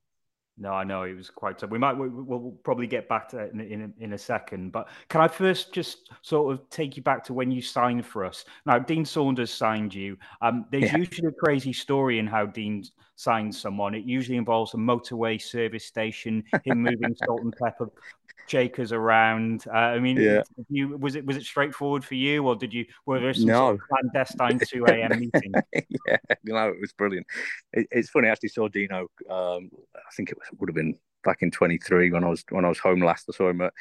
[0.62, 1.72] No, I know it was quite tough.
[1.72, 5.20] We might we, will probably get back to in, in, in a second, but can
[5.20, 8.46] I first just sort of take you back to when you signed for us?
[8.68, 10.18] Now, Dean Saunders signed you.
[10.40, 10.98] Um, there's yeah.
[10.98, 12.84] usually a crazy story in how Dean
[13.16, 13.96] signs someone.
[13.96, 17.90] It usually involves a motorway service station, him moving salt and pepper
[18.48, 19.66] shakers around.
[19.68, 20.42] Uh, I mean, yeah.
[20.70, 23.54] you was it was it straightforward for you, or did you were there some no.
[23.54, 25.20] sort of clandestine two a.m.
[25.20, 25.54] meeting?
[26.08, 27.28] yeah, no, it was brilliant.
[27.74, 28.28] It, it's funny.
[28.28, 29.08] I actually saw Dino.
[29.30, 32.44] Um, I think it was, would have been back in twenty three when I was
[32.50, 33.28] when I was home last.
[33.30, 33.74] I saw him at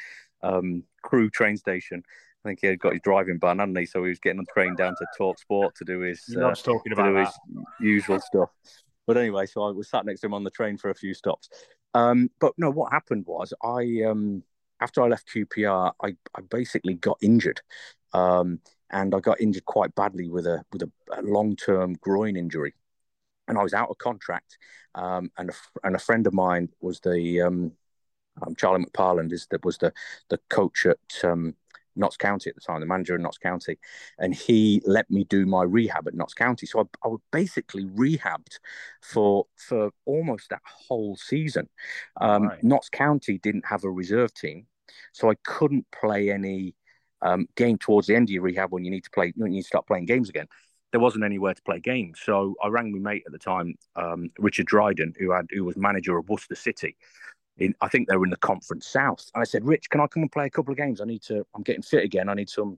[0.43, 2.03] um, Crewe train station.
[2.43, 3.85] I think he had got his driving ban, hadn't he?
[3.85, 6.91] So he was getting on the train down to talkSPORT to do his, uh, talking
[6.91, 7.29] about his
[7.79, 8.49] usual stuff.
[9.05, 11.13] But anyway, so I was sat next to him on the train for a few
[11.13, 11.49] stops.
[11.93, 14.43] Um, but no, what happened was I um,
[14.81, 17.61] after I left QPR, I, I basically got injured.
[18.13, 18.59] Um,
[18.91, 22.73] and I got injured quite badly with a with a, a long term groin injury,
[23.47, 24.57] and I was out of contract.
[24.95, 27.71] Um, and a, and a friend of mine was the um,
[28.45, 29.93] um, Charlie McParland is that was the
[30.29, 31.55] the coach at um,
[31.95, 33.77] Notts County at the time, the manager in Notts County,
[34.17, 36.65] and he let me do my rehab at Notts County.
[36.65, 38.59] So I, I was basically rehabbed
[39.01, 41.69] for for almost that whole season.
[42.19, 42.63] Um, right.
[42.63, 44.67] Notts County didn't have a reserve team,
[45.13, 46.75] so I couldn't play any
[47.21, 49.61] um, game towards the end of your rehab when you need to play when you
[49.61, 50.47] start playing games again.
[50.91, 54.29] There wasn't anywhere to play games, so I rang my mate at the time, um,
[54.37, 56.97] Richard Dryden, who had who was manager of Worcester City,
[57.57, 59.29] in I think they were in the Conference South.
[59.33, 60.99] And I said, Rich, can I come and play a couple of games?
[60.99, 61.45] I need to.
[61.55, 62.27] I'm getting fit again.
[62.27, 62.77] I need some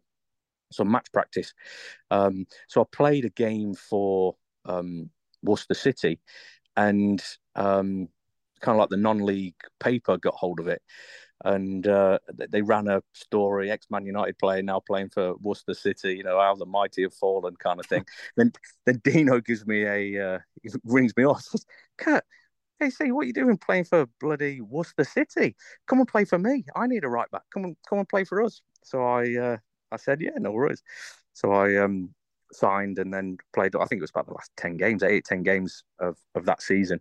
[0.71, 1.53] some match practice.
[2.11, 5.09] Um, so I played a game for um,
[5.41, 6.19] Worcester City,
[6.75, 7.23] and
[7.55, 8.09] um,
[8.61, 10.81] kind of like the non-league paper got hold of it,
[11.43, 16.15] and uh, they ran a story: ex-Man United player now playing for Worcester City.
[16.15, 18.05] You know how the mighty have fallen, kind of thing.
[18.37, 18.53] then
[18.85, 20.39] then Dino gives me a uh,
[20.83, 21.45] rings me off.
[21.97, 22.23] Kurt,
[22.79, 25.55] Hey, see what are you doing playing for bloody Worcester City?
[25.87, 26.65] Come and play for me.
[26.75, 27.43] I need a right back.
[27.53, 28.61] Come and come and play for us.
[28.83, 29.57] So I uh,
[29.91, 30.83] I said, yeah, no worries.
[31.33, 32.13] So I um,
[32.51, 33.75] signed and then played.
[33.75, 36.61] I think it was about the last ten games, eight, ten games of of that
[36.61, 36.99] season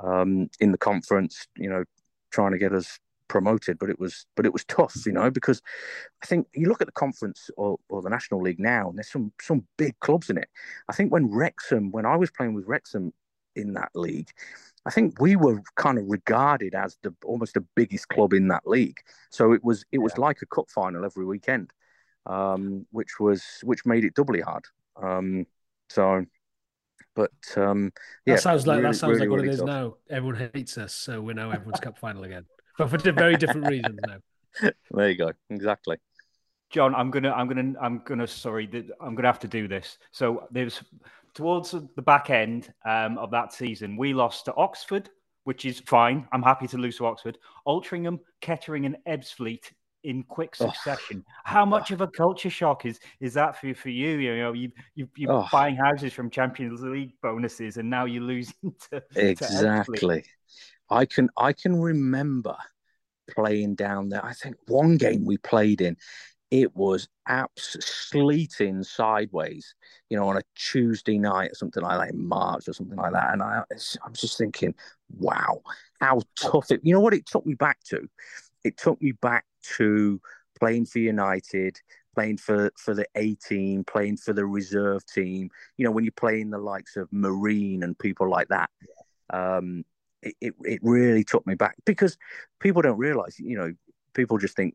[0.00, 1.46] um, in the conference.
[1.56, 1.84] You know,
[2.30, 5.62] trying to get us promoted, but it was but it was tough, you know, because
[6.22, 9.10] I think you look at the conference or, or the national league now, and there's
[9.10, 10.48] some some big clubs in it.
[10.88, 13.12] I think when Wrexham, when I was playing with Wrexham
[13.56, 14.30] in that league,
[14.86, 18.66] I think we were kind of regarded as the almost the biggest club in that
[18.66, 18.98] league.
[19.30, 20.22] So it was it was yeah.
[20.22, 21.72] like a cup final every weekend,
[22.26, 24.64] um, which was which made it doubly hard.
[25.02, 25.46] Um,
[25.88, 26.24] so,
[27.14, 27.92] but um,
[28.26, 29.66] yeah, that sounds like really, that sounds really, like what really it is tough.
[29.66, 29.94] now.
[30.10, 32.44] Everyone hates us, so we know everyone's cup final again,
[32.78, 34.16] but for very different reasons now.
[34.92, 35.32] There you go.
[35.50, 35.96] Exactly.
[36.70, 38.26] John, I'm gonna, I'm gonna, I'm gonna.
[38.26, 38.68] Sorry,
[39.00, 39.98] I'm gonna have to do this.
[40.12, 40.80] So there's
[41.34, 45.10] towards the back end um, of that season, we lost to Oxford,
[45.42, 46.26] which is fine.
[46.32, 47.38] I'm happy to lose to Oxford.
[47.66, 49.72] Altrincham, Kettering, and Ebbsfleet
[50.04, 51.24] in quick succession.
[51.26, 51.32] Oh.
[51.44, 54.18] How much of a culture shock is is that for for you?
[54.18, 55.48] You know, you you you're oh.
[55.50, 60.22] buying houses from Champions League bonuses, and now you're losing to exactly.
[60.22, 60.28] To
[60.90, 62.56] I can I can remember
[63.30, 64.24] playing down there.
[64.24, 65.96] I think one game we played in,
[66.50, 69.74] it was abs sleeting sideways,
[70.10, 73.12] you know, on a Tuesday night or something like that in March or something like
[73.12, 73.32] that.
[73.32, 74.74] And I, I was just thinking,
[75.18, 75.62] wow,
[76.00, 76.80] how tough it.
[76.82, 78.06] You know what it took me back to?
[78.62, 79.44] It took me back
[79.76, 80.20] to
[80.58, 81.80] playing for United,
[82.14, 85.50] playing for for the A team, playing for the reserve team.
[85.76, 88.70] You know, when you're playing the likes of Marine and people like that.
[89.30, 89.84] Um,
[90.24, 92.16] it, it, it really took me back because
[92.60, 93.72] people don't realize, you know,
[94.14, 94.74] people just think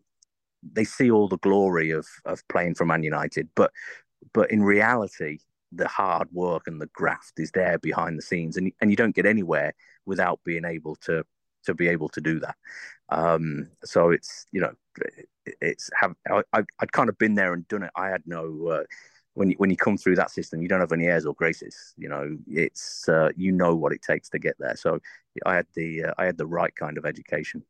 [0.73, 3.71] they see all the glory of of playing for Man United, but
[4.33, 5.39] but in reality,
[5.71, 9.15] the hard work and the graft is there behind the scenes, and and you don't
[9.15, 9.73] get anywhere
[10.05, 11.23] without being able to
[11.63, 12.55] to be able to do that.
[13.09, 14.73] Um, so it's you know
[15.61, 17.91] it's have I, I'd kind of been there and done it.
[17.95, 18.67] I had no.
[18.67, 18.83] Uh,
[19.33, 21.93] when you, when you come through that system, you don't have any airs or graces.
[21.97, 24.75] You know, it's uh, you know what it takes to get there.
[24.75, 24.99] So
[25.45, 27.63] I had the uh, I had the right kind of education.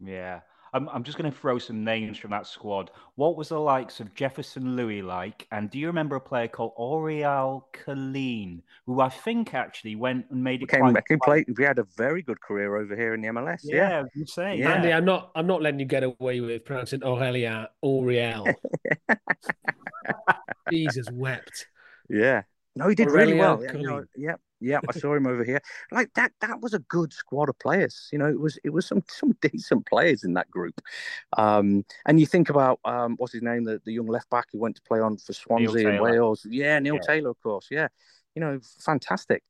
[0.00, 0.40] Yeah,
[0.72, 2.90] I'm, I'm just going to throw some names from that squad.
[3.14, 5.46] What was the likes of Jefferson Louis like?
[5.50, 10.42] And do you remember a player called Oriel Collin, who I think actually went and
[10.42, 10.68] made it?
[10.68, 11.46] Came back and played.
[11.56, 13.60] We had a very good career over here in the MLS.
[13.64, 14.02] Yeah, yeah.
[14.14, 14.56] you say.
[14.56, 14.72] Yeah.
[14.72, 15.30] Andy, I'm not.
[15.34, 18.46] I'm not letting you get away with pronouncing Aurelien Oriel.
[20.70, 21.66] Jesus wept.
[22.08, 22.42] Yeah.
[22.78, 23.60] No, he did really well.
[23.60, 25.60] Yeah, you know, yeah, yeah, I saw him over here.
[25.90, 28.08] Like that, that was a good squad of players.
[28.12, 30.80] You know, it was it was some some decent players in that group.
[31.36, 34.60] Um, and you think about um, what's his name, the, the young left back who
[34.60, 36.46] went to play on for Swansea in Wales.
[36.48, 37.00] Yeah, Neil yeah.
[37.00, 37.66] Taylor, of course.
[37.68, 37.88] Yeah,
[38.36, 39.42] you know, fantastic.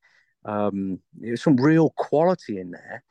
[0.46, 3.04] Um, there's some real quality in there.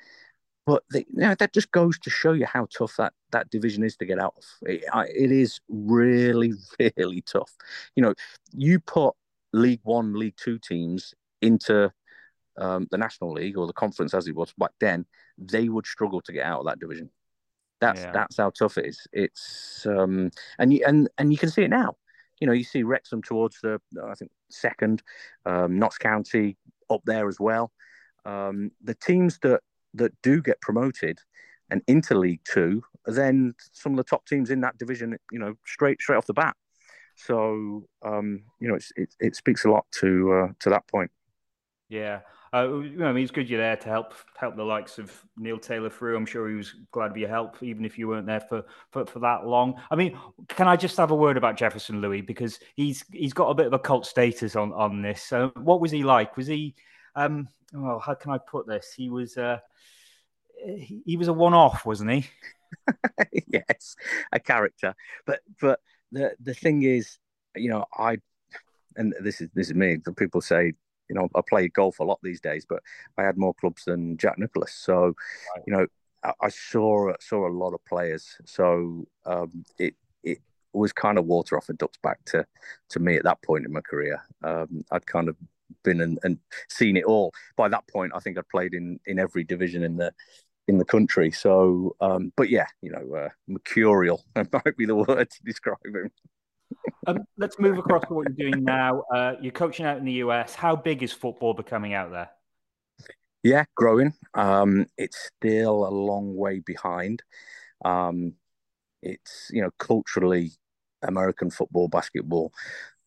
[0.65, 3.95] But you know, that just goes to show you how tough that, that division is
[3.97, 4.43] to get out of.
[4.63, 4.83] It,
[5.15, 6.53] it is really,
[6.97, 7.55] really tough.
[7.95, 8.13] You know,
[8.51, 9.13] you put
[9.57, 11.91] League One, League Two teams into
[12.57, 15.05] um, the National League or the conference as it was back then,
[15.37, 17.09] they would struggle to get out of that division.
[17.79, 18.11] That's yeah.
[18.11, 19.07] that's how tough it is.
[19.13, 21.95] It's um, and you and and you can see it now.
[22.39, 25.03] You know, you see Wrexham towards the I think second,
[25.45, 26.57] um, Notts County
[26.89, 27.71] up there as well.
[28.25, 29.61] Um, the teams that
[29.93, 31.19] that do get promoted
[31.69, 35.53] and into League Two, then some of the top teams in that division, you know,
[35.65, 36.55] straight straight off the bat.
[37.17, 41.11] So um, you know, it, it speaks a lot to uh, to that point.
[41.89, 42.19] Yeah,
[42.53, 45.11] Uh, you know, I mean, it's good you're there to help help the likes of
[45.37, 46.17] Neil Taylor through.
[46.17, 49.05] I'm sure he was glad of your help, even if you weren't there for, for,
[49.05, 49.81] for that long.
[49.89, 50.17] I mean,
[50.49, 53.67] can I just have a word about Jefferson Louis because he's he's got a bit
[53.67, 55.31] of a cult status on on this.
[55.31, 56.35] Uh, what was he like?
[56.37, 56.75] Was he?
[57.15, 58.93] Um, well, how can I put this?
[58.93, 59.37] He was.
[59.37, 59.59] Uh,
[60.65, 62.25] he, he was a one-off, wasn't he?
[63.47, 63.95] yes,
[64.31, 64.95] a character.
[65.25, 65.79] But but
[66.11, 67.17] the the thing is,
[67.55, 68.17] you know, I
[68.95, 69.97] and this is this is me.
[70.15, 70.73] People say
[71.09, 72.83] you know, I play golf a lot these days, but
[73.17, 74.73] I had more clubs than Jack Nicklaus.
[74.73, 75.63] So, right.
[75.65, 75.87] you know,
[76.23, 78.37] I, I, saw saw a lot of players.
[78.45, 80.39] So um, it it
[80.73, 82.45] was kind of water off a duck's back to
[82.89, 84.21] to me at that point in my career.
[84.43, 85.35] Um, I'd kind of
[85.83, 86.37] been and, and
[86.69, 87.31] seen it all.
[87.55, 90.13] By that point, I think I'd played in in every division in the
[90.67, 91.31] in the country.
[91.31, 96.11] So, um, but yeah, you know, uh, mercurial might be the word to describe him.
[97.07, 99.03] Um, let's move across to what you're doing now.
[99.13, 100.55] Uh, you're coaching out in the US.
[100.55, 102.29] How big is football becoming out there?
[103.43, 104.13] Yeah, growing.
[104.33, 107.23] Um, it's still a long way behind.
[107.85, 108.33] Um,
[109.01, 110.51] it's you know culturally,
[111.01, 112.51] American football, basketball,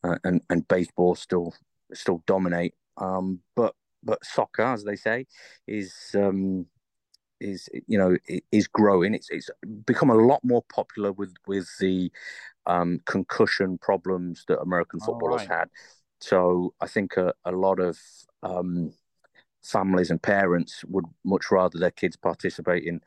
[0.02, 1.54] uh, and and baseball still
[1.92, 2.74] still dominate.
[2.96, 5.26] Um, but but soccer, as they say,
[5.66, 6.66] is um,
[7.40, 8.16] is you know
[8.53, 9.14] is growing.
[9.14, 9.50] It's it's
[9.85, 12.12] become a lot more popular with with the
[12.66, 15.59] um, concussion problems that American footballers right.
[15.59, 15.70] had.
[16.20, 17.98] So I think a, a lot of
[18.42, 18.92] um,
[19.62, 23.00] families and parents would much rather their kids participate in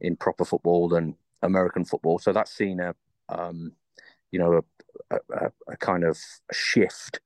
[0.00, 2.18] in proper football than American football.
[2.18, 2.94] So that's seen a
[3.28, 3.72] um,
[4.30, 4.62] you know
[5.10, 6.18] a, a, a, kind of
[6.52, 7.20] shift.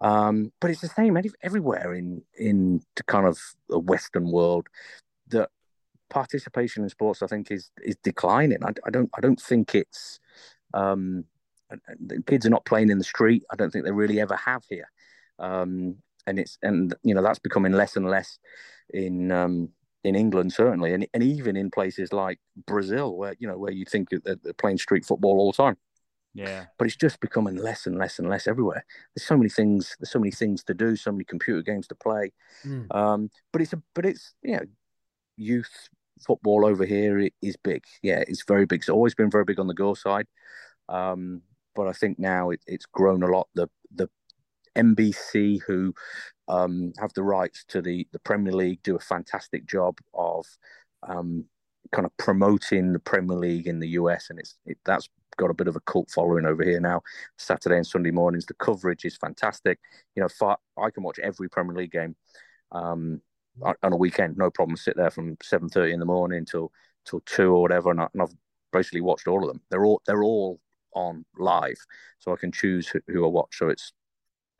[0.00, 4.68] Um, but it's the same everywhere in in the kind of the Western world
[5.28, 5.50] that
[6.12, 8.62] participation in sports, I think, is is declining.
[8.62, 10.20] I, I don't I don't think it's
[10.74, 11.24] um,
[12.00, 13.42] the kids are not playing in the street.
[13.50, 14.90] I don't think they really ever have here,
[15.38, 15.96] um,
[16.26, 18.38] and it's and you know that's becoming less and less
[18.90, 19.70] in um,
[20.04, 23.86] in England certainly, and and even in places like Brazil, where you know where you
[23.86, 25.76] think that they're playing street football all the time.
[26.34, 28.84] Yeah, but it's just becoming less and less and less everywhere.
[29.14, 29.96] There's so many things.
[29.98, 30.96] There's so many things to do.
[30.96, 32.32] So many computer games to play.
[32.66, 32.94] Mm.
[32.94, 34.64] Um, but it's a but it's you know
[35.36, 35.88] youth
[36.24, 37.84] football over here is big.
[38.02, 38.80] Yeah, it's very big.
[38.80, 40.26] It's always been very big on the girl side.
[40.88, 41.42] Um,
[41.74, 43.48] but I think now it, it's grown a lot.
[43.54, 44.08] The the
[44.76, 45.94] NBC who
[46.48, 50.46] um, have the rights to the the Premier League do a fantastic job of
[51.02, 51.44] um,
[51.92, 55.08] kind of promoting the Premier League in the US, and it's it, that's
[55.38, 57.02] got a bit of a cult following over here now.
[57.38, 59.78] Saturday and Sunday mornings, the coverage is fantastic.
[60.14, 62.16] You know, far, I can watch every Premier League game
[62.72, 63.20] um,
[63.60, 64.76] on a weekend, no problem.
[64.76, 66.72] Sit there from seven thirty in the morning till
[67.04, 68.34] till two or whatever, and, I, I've
[68.72, 69.60] basically watched all of them.
[69.70, 70.60] They're all they're all
[70.94, 71.78] on live,
[72.18, 73.56] so I can choose who, who I watch.
[73.58, 73.92] So it's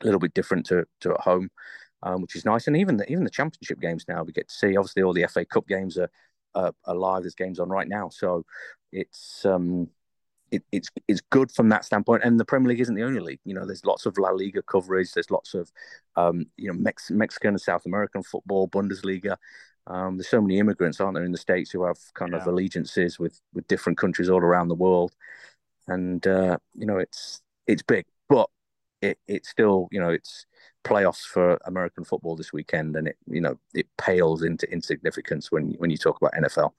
[0.01, 1.49] a little bit different to, to at home,
[2.03, 2.67] um, which is nice.
[2.67, 4.75] And even the, even the championship games now we get to see.
[4.77, 6.09] Obviously, all the FA Cup games are,
[6.55, 7.23] uh, are live.
[7.23, 8.45] There's games on right now, so
[8.91, 9.89] it's um,
[10.53, 12.23] it, it's it's good from that standpoint.
[12.23, 13.39] And the Premier League isn't the only league.
[13.45, 15.11] You know, there's lots of La Liga coverage.
[15.11, 15.71] There's lots of
[16.15, 19.37] um, you know Mex- Mexican and South American football, Bundesliga.
[19.85, 22.39] Um, there's so many immigrants, aren't there, in the states who have kind yeah.
[22.39, 25.13] of allegiances with with different countries all around the world
[25.87, 28.49] and uh, you know it's it's big, but
[29.01, 30.45] it it's still you know it's
[30.83, 35.71] playoffs for American football this weekend, and it you know it pales into insignificance when
[35.77, 36.71] when you talk about NFL.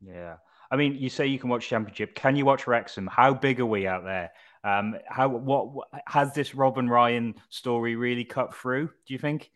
[0.00, 0.36] Yeah,
[0.72, 2.14] I mean, you say you can watch Championship.
[2.14, 3.06] Can you watch Wrexham?
[3.06, 4.32] How big are we out there?
[4.64, 8.86] Um, how what, what has this Rob and Ryan story really cut through?
[9.06, 9.50] Do you think?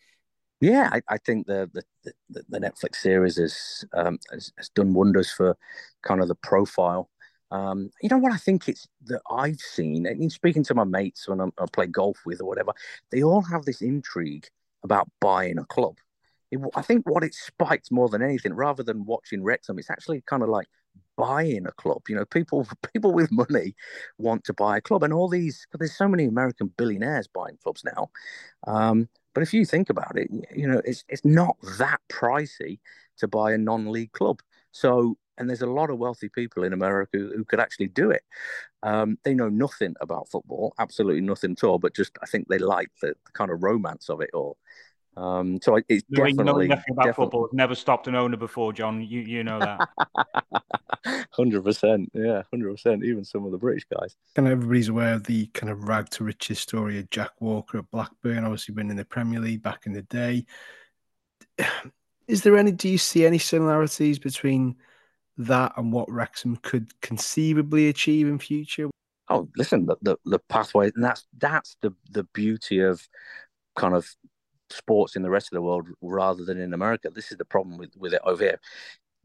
[0.60, 1.68] Yeah, I, I think the,
[2.04, 2.12] the
[2.48, 5.56] the Netflix series is um, has, has done wonders for
[6.02, 7.10] kind of the profile
[7.50, 11.28] um, you know what I think it's that I've seen, in speaking to my mates
[11.28, 12.72] when I'm, I play golf with or whatever,
[13.10, 14.48] they all have this intrigue
[14.82, 15.96] about buying a club.
[16.50, 20.22] It, I think what it spiked more than anything, rather than watching Wrexham, it's actually
[20.26, 20.66] kind of like
[21.16, 22.02] buying a club.
[22.08, 23.74] You know, people people with money
[24.18, 27.84] want to buy a club, and all these there's so many American billionaires buying clubs
[27.84, 28.10] now.
[28.66, 32.78] Um, but if you think about it, you know, it's it's not that pricey
[33.18, 34.40] to buy a non-league club.
[34.72, 38.22] So and there's a lot of wealthy people in America who, could actually do it.
[38.82, 42.58] Um, they know nothing about football, absolutely nothing at all, but just I think they
[42.58, 44.56] like the, the kind of romance of it all.
[45.16, 47.24] Um, so it's Doing definitely nothing about definitely...
[47.24, 47.48] football.
[47.52, 49.00] Never stopped an owner before, John.
[49.00, 49.88] You you know that.
[51.30, 53.04] Hundred percent, yeah, hundred percent.
[53.04, 54.16] Even some of the British guys.
[54.36, 57.90] And everybody's aware of the kind of rag to riches story of Jack Walker at
[57.90, 58.44] Blackburn.
[58.44, 60.46] Obviously, been in the Premier League back in the day.
[62.28, 62.72] Is there any?
[62.72, 64.76] Do you see any similarities between
[65.38, 68.90] that and what Wrexham could conceivably achieve in future?
[69.28, 73.06] Oh, listen, the, the, the pathway, and that's that's the the beauty of
[73.76, 74.08] kind of
[74.70, 77.10] sports in the rest of the world rather than in America.
[77.10, 78.60] This is the problem with, with it over here.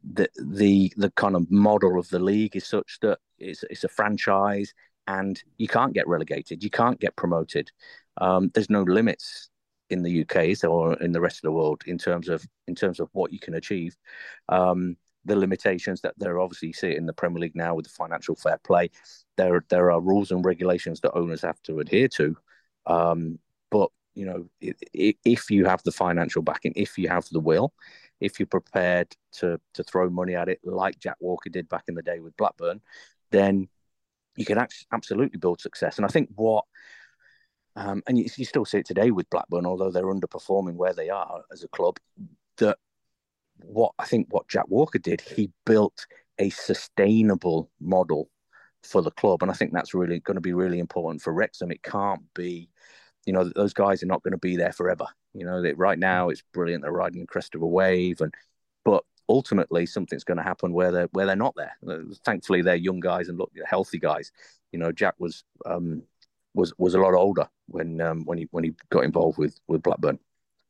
[0.04, 3.88] The, the the kind of model of the league is such that it's, it's a
[3.88, 4.73] franchise
[5.08, 7.71] and you can't get relegated, you can't get promoted.
[8.19, 9.49] Um, there's no limits
[9.91, 12.99] in the UK or in the rest of the world in terms of in terms
[12.99, 13.95] of what you can achieve.
[14.49, 17.91] Um, the limitations that there obviously see it in the Premier League now with the
[17.91, 18.89] financial fair play.
[19.38, 22.36] There there are rules and regulations that owners have to adhere to.
[22.86, 24.45] Um, but you know,
[24.93, 27.74] if you have the financial backing, if you have the will,
[28.19, 31.95] if you're prepared to to throw money at it, like Jack Walker did back in
[31.95, 32.82] the day with Blackburn,
[33.32, 33.67] then
[34.36, 35.97] you can absolutely build success.
[35.97, 36.65] And I think what
[37.76, 41.10] um, and you, you, still see it today with Blackburn, although they're underperforming where they
[41.10, 41.97] are as a club.
[42.58, 42.78] That
[43.63, 46.06] what I think what Jack Walker did, he built
[46.38, 48.30] a sustainable model
[48.84, 51.71] for the club, and I think that's really going to be really important for Wrexham.
[51.71, 52.69] It can't be,
[53.25, 55.05] you know, those guys are not going to be there forever.
[55.34, 58.34] You know, that right now it's brilliant; they're riding the crest of a wave, and
[58.84, 61.77] but ultimately something's going to happen where they're where they're not there.
[62.25, 64.31] Thankfully, they're young guys and look healthy guys.
[64.71, 66.03] You know, Jack was um,
[66.53, 69.84] was was a lot older when um, when he when he got involved with with
[69.84, 70.19] Blackburn,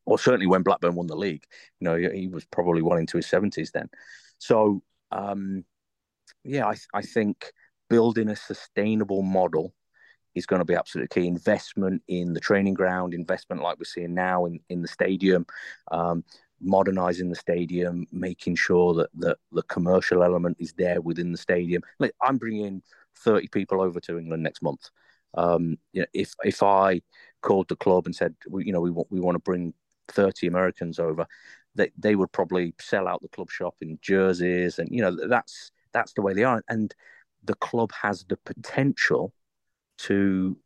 [0.05, 1.45] or certainly when Blackburn won the league.
[1.79, 3.89] You know, he, he was probably well into his seventies then.
[4.37, 5.63] So um,
[6.43, 7.53] yeah, I I think
[7.89, 9.73] building a sustainable model
[10.35, 11.27] is going to be absolutely key.
[11.27, 15.45] Investment in the training ground, investment like we're seeing now in in the stadium.
[15.91, 16.23] Um,
[16.61, 21.81] modernizing the stadium, making sure that, that the commercial element is there within the stadium.
[21.99, 22.83] Like I'm bringing
[23.17, 24.89] 30 people over to England next month.
[25.33, 27.01] Um, you know, if if I
[27.41, 29.73] called the club and said, we, you know, we want we want to bring
[30.09, 31.25] 30 Americans over,
[31.75, 35.71] they they would probably sell out the club shop in jerseys, and you know that's
[35.93, 36.63] that's the way they are.
[36.69, 36.93] And
[37.43, 39.33] the club has the potential
[40.03, 40.57] to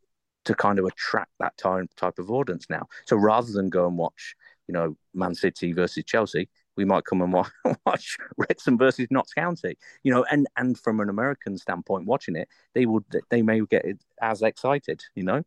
[0.45, 2.87] to kind of attract that type type of audience now.
[3.05, 4.35] So rather than go and watch,
[4.67, 7.51] you know, Man City versus Chelsea, we might come and watch,
[7.85, 12.47] watch Wrexham versus Notts County, you know, and and from an American standpoint, watching it,
[12.73, 13.85] they would they may get
[14.21, 15.43] as excited, you know.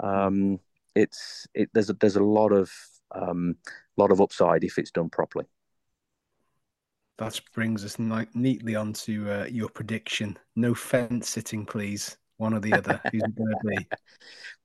[0.00, 0.60] Um,
[0.94, 2.70] it's it there's a, there's a lot of
[3.12, 3.56] um,
[3.96, 5.46] lot of upside if it's done properly.
[7.18, 10.38] That brings us neatly onto uh, your prediction.
[10.54, 12.16] No fence sitting, please.
[12.38, 13.00] One or the other.
[13.12, 13.86] Who's going to be?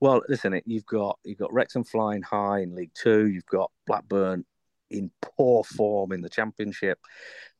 [0.00, 3.28] Well, listen, you've got you've got Wrexham flying high in League Two.
[3.28, 4.44] You've got Blackburn
[4.90, 6.98] in poor form in the championship.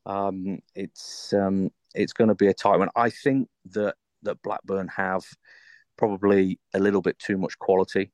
[0.04, 2.90] Um, it's um, it's going to be a tight one.
[2.96, 5.24] I think that that Blackburn have
[5.96, 8.12] probably a little bit too much quality.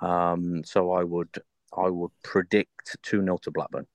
[0.00, 1.34] Um, so I would
[1.76, 3.86] I would predict two 0 to Blackburn.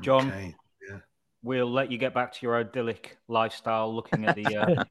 [0.00, 0.54] John, okay.
[1.42, 4.84] We'll let you get back to your idyllic lifestyle, looking at the uh,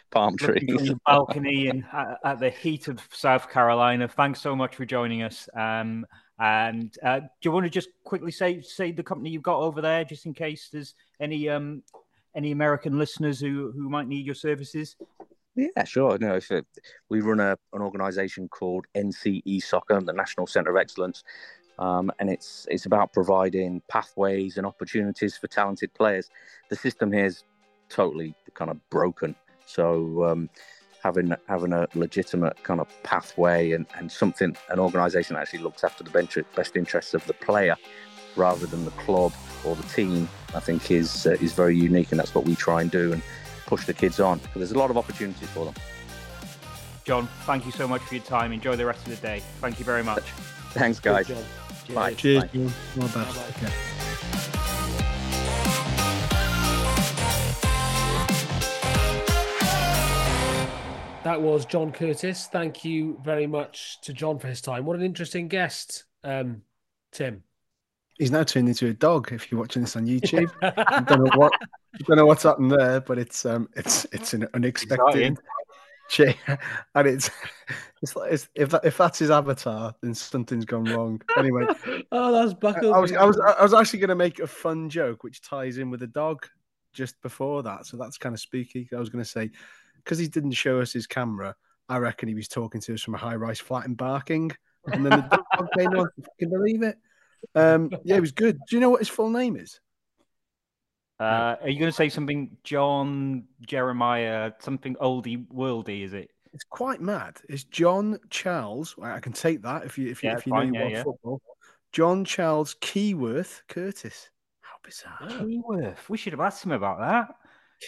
[0.10, 4.08] palm trees, balcony, and at, at, the heat of South Carolina.
[4.08, 5.48] Thanks so much for joining us.
[5.54, 6.06] Um,
[6.38, 9.80] and uh, do you want to just quickly say say the company you've got over
[9.80, 11.82] there, just in case there's any um,
[12.34, 14.96] any American listeners who who might need your services?
[15.54, 16.16] Yeah, sure.
[16.18, 16.66] No, it,
[17.10, 21.22] we run a, an organisation called NCE Soccer, the National Centre of Excellence,
[21.78, 26.30] um, and it's it's about providing pathways and opportunities for talented players.
[26.68, 27.44] The system here is
[27.88, 29.34] totally kind of broken,
[29.66, 30.50] so um,
[31.02, 36.04] having having a legitimate kind of pathway and, and something an organisation actually looks after
[36.04, 37.76] the best interests of the player
[38.36, 39.32] rather than the club
[39.64, 42.82] or the team, I think is uh, is very unique, and that's what we try
[42.82, 43.22] and do and
[43.66, 44.38] push the kids on.
[44.38, 45.74] But there's a lot of opportunities for them.
[47.04, 48.52] John, thank you so much for your time.
[48.52, 49.42] Enjoy the rest of the day.
[49.60, 50.22] Thank you very much.
[50.72, 51.30] Thanks, guys.
[51.86, 52.14] Cheers, Bye.
[52.14, 52.48] Cheers, Bye.
[52.58, 53.62] All the best.
[53.62, 53.72] Okay.
[61.24, 62.46] That was John Curtis.
[62.46, 64.84] Thank you very much to John for his time.
[64.84, 66.62] What an interesting guest, um,
[67.12, 67.44] Tim.
[68.18, 69.32] He's now turned into a dog.
[69.32, 71.52] If you're watching this on YouTube, I don't know what
[71.94, 75.38] I don't know what's happened there, but it's um it's it's an unexpected change,
[76.94, 77.30] and it's
[78.02, 81.20] it's like it's, if that, if that's his avatar, then something's gone wrong.
[81.36, 81.66] Anyway,
[82.12, 82.94] oh, that's buckled.
[82.94, 85.42] I, I was I was I was actually going to make a fun joke which
[85.42, 86.46] ties in with the dog
[86.92, 88.88] just before that, so that's kind of spooky.
[88.92, 89.50] I was going to say
[89.96, 91.54] because he didn't show us his camera,
[91.88, 94.50] I reckon he was talking to us from a high rise flat in Barking.
[94.86, 96.08] And then the dog came on.
[96.38, 96.98] Can believe it?
[97.54, 98.58] Um, yeah, it was good.
[98.68, 99.80] Do you know what his full name is?
[101.22, 106.04] Uh, are you going to say something, John Jeremiah, something oldie worldy?
[106.04, 106.30] Is it?
[106.52, 107.38] It's quite mad.
[107.48, 108.94] It's John Charles.
[109.00, 111.02] I can take that if you if you, yeah, if you fine, know yeah, yeah.
[111.02, 111.40] football.
[111.92, 114.28] John Charles Keyworth Curtis.
[114.60, 115.40] How bizarre!
[115.40, 116.08] Keyworth.
[116.08, 117.28] We should have asked him about that.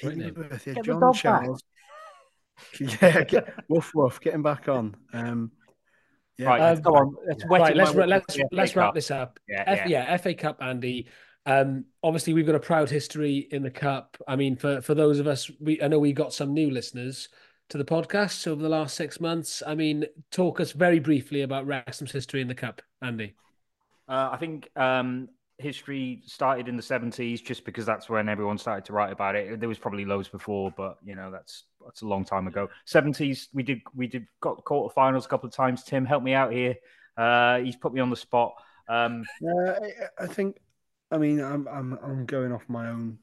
[0.03, 1.63] Keyworth, yeah, John Charles.
[2.81, 4.95] yeah, get, woof woof, getting back on.
[5.13, 5.51] Um,
[6.39, 6.49] Yeah.
[6.49, 7.17] Right, let's Um, go on.
[7.27, 9.39] Let's wet Right, let's over ra- the let's let's wrap this up.
[9.49, 10.05] Yeah, F- yeah.
[10.11, 11.07] yeah, FA Cup, Andy.
[11.47, 14.17] Um, obviously, we've got a proud history in the cup.
[14.27, 17.29] I mean, for for those of us, we I know we got some new listeners
[17.71, 19.63] to the podcast over the last six months.
[19.67, 23.35] I mean, talk us very briefly about Wrexham's history in the cup, Andy.
[24.09, 25.29] Uh, I think um,
[25.59, 29.61] history started in the seventies, just because that's when everyone started to write about it.
[29.61, 32.69] There was probably loads before, but you know that's that's a long time ago.
[32.87, 35.85] Seventies, we did we did got quarterfinals a couple of times.
[35.85, 36.75] Tim, help me out here.
[37.17, 38.55] Uh, he's put me on the spot.
[38.89, 40.59] Um, Uh, I- I think,
[41.15, 43.19] I mean, I'm I'm I'm going off my own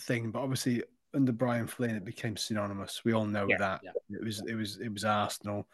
[0.00, 3.02] thing, but obviously under Brian Flynn, it became synonymous.
[3.04, 3.90] We all know Yeah, that yeah.
[4.10, 5.68] it was it was it was Arsenal,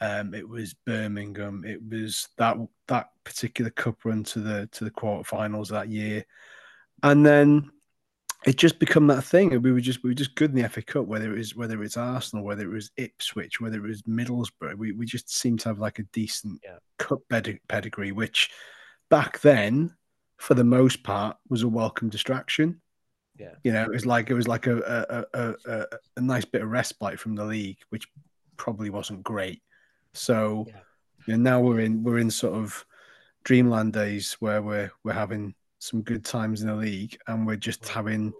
[0.00, 4.90] um, it was Birmingham, it was that that particular cup run to the to the
[4.90, 6.26] quarterfinals that year,
[7.02, 7.70] and then
[8.44, 9.58] it just become that thing.
[9.62, 11.82] We were just we were just good in the FA Cup, whether it was whether
[11.82, 14.76] it's Arsenal, whether it was Ipswich, whether it was Middlesbrough.
[14.76, 16.76] We we just seemed to have like a decent Yeah.
[16.98, 18.50] cup pedig- pedigree, which
[19.08, 19.94] back then,
[20.38, 22.80] for the most part, was a welcome distraction.
[23.38, 23.54] Yeah.
[23.64, 24.76] you know, it was like it was like a
[25.34, 28.06] a, a, a, a nice bit of respite from the league, which
[28.56, 29.60] probably wasn't great.
[30.12, 30.80] So, Yeah.
[31.26, 32.84] you know, now we're in we're in sort of
[33.42, 37.88] dreamland days where we're we're having some good times in the league, and we're just
[37.88, 38.32] having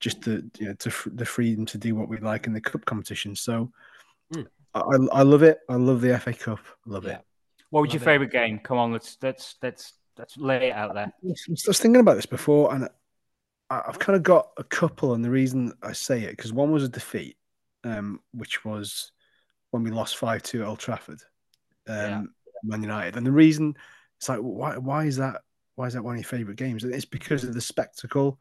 [0.00, 2.60] just the you know to f- the freedom to do what we like in the
[2.60, 3.36] cup competition.
[3.36, 3.70] So,
[4.34, 4.46] Mm.
[4.74, 4.80] I,
[5.20, 5.60] I love it.
[5.70, 6.58] I love the FA Cup.
[6.86, 7.18] Love Yeah.
[7.18, 7.24] it.
[7.70, 8.10] what was your Love it.
[8.12, 8.58] favorite game?
[8.58, 11.12] Come on, let's let's let's let's lay it out there.
[11.24, 11.34] I
[11.66, 12.88] was thinking about this before, and
[13.70, 15.14] I've kind of got a couple.
[15.14, 17.36] And the reason I say it because one was a defeat,
[17.84, 19.12] um, which was
[19.70, 21.20] when we lost five two at Old Trafford,
[21.86, 22.22] um, Yeah.
[22.64, 23.16] Man United.
[23.16, 23.76] And the reason
[24.18, 25.42] it's like, why why is that?
[25.76, 26.82] Why is that one of your favorite games?
[26.82, 28.40] And it's because of the spectacle,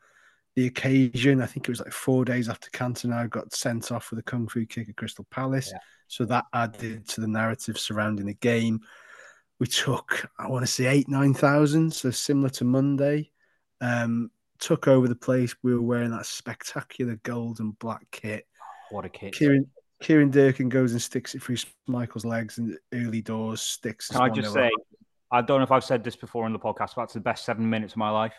[0.55, 1.41] the occasion.
[1.41, 4.47] I think it was like four days after Cantona got sent off with a kung
[4.47, 5.78] fu kick at Crystal Palace, Yeah.
[6.07, 8.80] so that added to the narrative surrounding the game.
[9.59, 13.31] We took, I want to say, eight nine thousand, so similar to Monday
[13.81, 14.29] um,
[14.59, 15.55] took over the place.
[15.63, 18.45] We were wearing that spectacular gold and black kit.
[18.91, 19.33] What a kid!
[19.33, 19.65] Kieron
[20.03, 21.57] Kieron Durkin goes and sticks it through
[21.89, 24.09] Schmeichel's legs and early doors sticks.
[24.09, 24.69] Can I just say,
[25.31, 27.43] I don't know if I've said this before in the podcast, but that's the best
[27.43, 28.35] seven minutes of my life.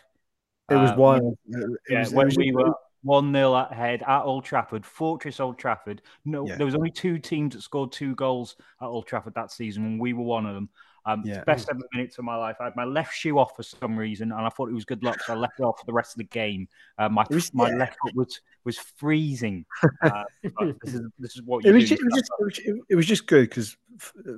[0.71, 1.39] it was Uh, wild.
[1.49, 5.41] It, it Yeah, was, when was- we were one 0 ahead at Old Trafford, Fortress
[5.41, 6.01] Old Trafford.
[6.25, 6.57] No, Yeah.
[6.57, 10.01] there was only two teams that scored two goals at Old Trafford that season, and
[10.01, 10.69] we were one of them.
[11.09, 11.43] Um, Yeah.
[11.45, 12.57] best seven minutes of my life.
[12.61, 15.03] I had my left shoe off for some reason, and I thought it was good
[15.03, 16.69] luck, so I left it off for the rest of the game.
[16.99, 17.77] Uh, my was- my yeah.
[17.77, 19.65] left foot was was freezing.
[20.03, 22.31] Uh, this is this is what it was, just, it, was just,
[22.61, 23.77] it, was, it was just good because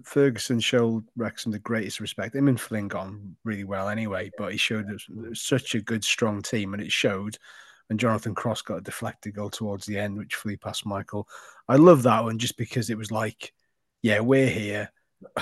[0.05, 2.37] Ferguson showed Wrexham the greatest respect.
[2.37, 5.75] Him and Flynn got on really well anyway, but he showed us it was such
[5.75, 7.37] a good, strong team, and it showed.
[7.89, 11.25] And Jonathan Cross got a deflected goal towards the end, which flew past Schmeichel.
[11.69, 13.53] I love that one just because it was like,
[14.03, 14.93] yeah, we're here.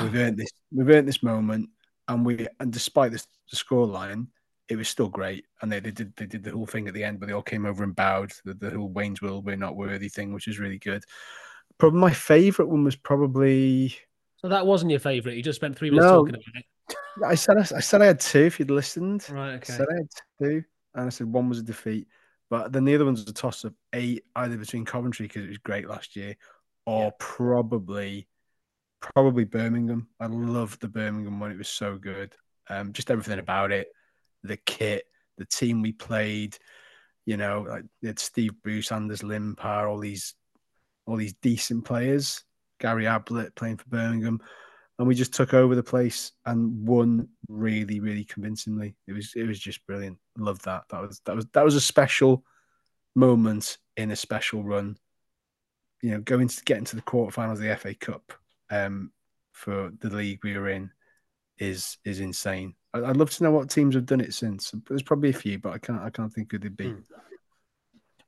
[0.00, 0.50] We've earned this.
[0.72, 1.70] We've earned this moment,
[2.08, 4.26] and we and despite the, the scoreline,
[4.68, 5.44] it was still great.
[5.62, 7.42] And they, they did they did the whole thing at the end, but they all
[7.42, 8.32] came over and bowed.
[8.44, 11.04] The, the whole Wayne's World we're not worthy thing, which is really good.
[11.78, 13.94] Probably my favorite one was probably
[14.38, 15.36] So that wasn't your favorite.
[15.36, 16.18] You just spent three minutes No.
[16.18, 16.64] talking about it.
[17.24, 18.40] I said I said I had two.
[18.44, 19.52] If you'd listened, Right.
[19.52, 19.72] I Okay.
[19.72, 20.08] said I had
[20.40, 20.64] two,
[20.94, 22.08] and I said one was a defeat,
[22.50, 23.74] but then the other one's a toss up.
[23.94, 26.36] A either between Coventry because it was great last year,
[26.86, 27.10] or Yeah.
[27.18, 28.28] probably
[29.00, 30.08] probably Birmingham.
[30.20, 31.52] I loved the Birmingham one.
[31.52, 32.34] It was so good.
[32.68, 33.88] Um, just everything about it,
[34.42, 35.04] the kit,
[35.36, 36.56] the team we played.
[37.26, 40.34] You know, like it's Steve Bruce, Anders Limpar, all these
[41.06, 42.44] all these decent players.
[42.80, 44.40] Gary Ablett playing for Birmingham
[44.98, 48.96] and we just took over the place and won really, really convincingly.
[49.06, 50.18] It was it was just brilliant.
[50.36, 50.82] Loved that.
[50.90, 52.44] That was that was that was a special
[53.14, 54.96] moment in a special run.
[56.02, 58.32] You know, going to get into the quarterfinals of the FA Cup
[58.70, 59.12] um,
[59.52, 60.90] for the league we were in
[61.58, 62.74] is is insane.
[62.94, 64.72] I'd love to know what teams have done it since.
[64.88, 66.90] There's probably a few, but I can't I can't think who they'd be.
[66.90, 67.00] Hmm.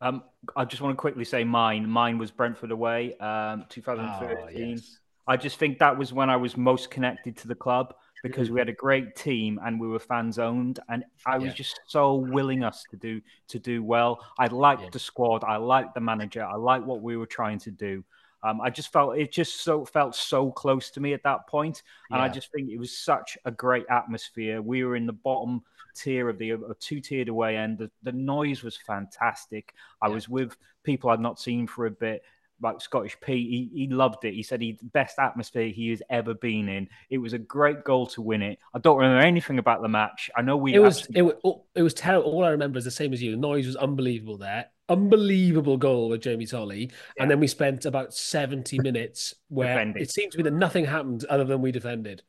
[0.03, 0.23] Um,
[0.57, 1.89] I just want to quickly say mine.
[1.89, 4.71] Mine was Brentford away, um, Oh, 2013.
[4.71, 4.99] yes.
[5.27, 8.59] I just think that was when I was most connected to the club because we
[8.61, 11.55] had a great team and we were fans owned, and I was Yeah.
[11.55, 14.27] just so willing us to do to do well.
[14.39, 14.89] I liked Yeah.
[14.91, 18.05] the squad, I liked the manager, I liked what we were trying to do.
[18.43, 21.83] Um, I just felt it just so felt so close to me at that point,
[22.11, 24.63] and I just think it was such a great atmosphere.
[24.63, 25.63] We were in the bottom
[25.95, 27.79] tier of the two tiered away end.
[27.79, 29.75] The, the noise was fantastic.
[30.01, 30.15] I Yeah.
[30.15, 32.23] was with people I'd not seen for a bit
[32.63, 34.35] like Scottish Pete, he, he loved it.
[34.35, 36.89] He said he best atmosphere he has ever been in.
[37.09, 38.59] It was a great goal to win it.
[38.75, 40.29] I don't remember anything about the match.
[40.37, 42.31] I know we It was absolutely- it was it was terrible.
[42.31, 43.31] All I remember is the same as you.
[43.31, 44.67] The noise was unbelievable there.
[44.91, 50.03] Unbelievable goal with Jamie Tolley, and then we spent about seventy minutes where Defending.
[50.03, 52.23] it seemed to me that nothing happened other than we defended.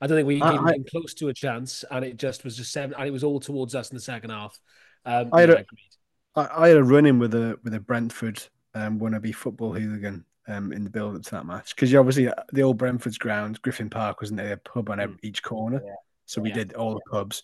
[0.00, 2.44] I don't think we I- even I- came close to a chance, and it just
[2.44, 4.58] was just seven, and it was all towards us in the second half.
[5.06, 5.88] Um, I had yeah, a- agreed.
[6.36, 8.42] I, I had a run in with a with a Brentford
[8.74, 12.34] um, wannabe football hooligan um, in the build up to that match because obviously uh,
[12.52, 14.52] the old Brentford's ground, Griffin Park, wasn't there?
[14.52, 15.82] A pub on every, each corner,
[16.26, 16.54] so we Yeah.
[16.56, 17.42] did all the pubs.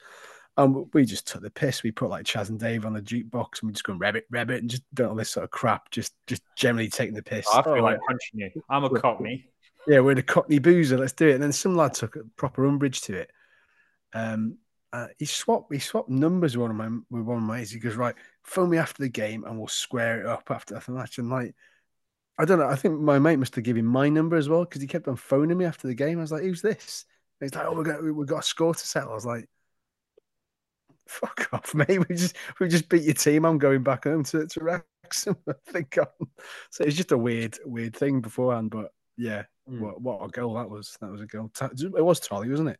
[0.57, 1.83] And we just took the piss.
[1.83, 4.61] We put like Chas and Dave on the jukebox, and we just go rabbit, rabbit,
[4.61, 5.91] and just done all this sort of crap.
[5.91, 7.47] Just, just generally taking the piss.
[7.53, 8.63] I feel Oh, like punching you.
[8.71, 9.51] I'm a cockney.
[9.89, 10.97] yeah, we're the Cockney boozer.
[10.97, 11.35] Let's do it.
[11.35, 13.31] And then some lad took a proper umbrage to it.
[14.13, 14.59] Um,
[14.93, 17.73] uh, he swapped he swapped numbers with one of my with one of my mates.
[17.73, 20.93] He goes, right, phone me after the game and we'll square it up after the
[20.93, 21.19] match.
[21.19, 21.57] And like,
[22.39, 22.69] I don't know.
[22.69, 25.09] I think my mate must have given him my number as well because he kept
[25.09, 26.19] on phoning me after the game.
[26.19, 27.07] I was like, who's this?
[27.41, 29.11] And he's like, oh, we got we got a score to settle.
[29.11, 29.49] I was like,
[31.09, 32.09] fuck off, mate.
[32.09, 33.45] We just we just beat your team.
[33.45, 35.37] I'm going back home to to Wrexham.
[35.49, 36.29] I think I'm...
[36.71, 36.85] so.
[36.85, 39.45] It's just a weird weird thing beforehand, but yeah.
[39.71, 39.81] Mm.
[39.81, 40.97] What what a goal that was!
[41.01, 41.51] That was a goal.
[41.61, 42.79] It was Tolley, wasn't it?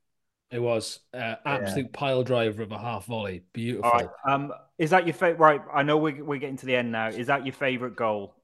[0.51, 3.43] It was uh, absolute pile driver of a half volley.
[3.53, 3.91] Beautiful.
[3.91, 4.09] All right.
[4.29, 5.41] Um, is that your favorite?
[5.41, 5.61] Right.
[5.73, 7.09] I know we're, we're getting to the end now.
[7.09, 8.37] Is that your favorite goal?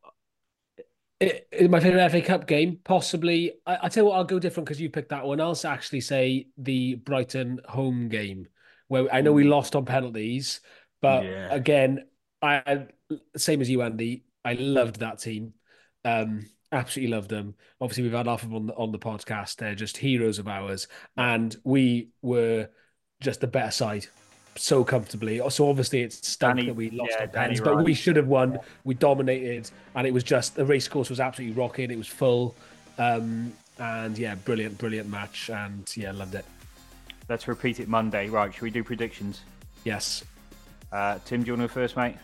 [1.21, 3.53] It, it- my favorite FA Cup game, possibly.
[3.67, 5.41] I, I tell you what, I'll go different because you picked that one.
[5.41, 8.49] I'll actually say the Brighton home game,
[8.91, 10.61] where I know we lost on penalties,
[11.01, 11.49] but Yeah.
[11.55, 12.07] again,
[12.43, 12.87] I
[13.37, 14.25] same as you, Andy.
[14.45, 15.55] I loved that team.
[16.05, 17.55] Um, absolutely loved them.
[17.81, 19.57] Obviously, we've had off of them on the, on the podcast.
[19.57, 22.69] They're just heroes of ours, and we were
[23.21, 24.07] just the better side.
[24.57, 25.41] So comfortably.
[25.51, 28.59] So obviously it's stunk Danny- that we lost yeah, pens, but we should have won.
[28.83, 31.91] We dominated, and it was just the race course was absolutely rocking.
[31.93, 32.57] It was full,
[32.99, 36.45] um, and yeah, brilliant, brilliant match, and yeah, loved it.
[37.31, 38.29] Let's repeat it Monday.
[38.29, 38.53] Right.
[38.53, 39.43] Should we do predictions?
[39.85, 40.25] Yes,
[40.91, 42.17] Uh, Tim, do you want to go first, mate?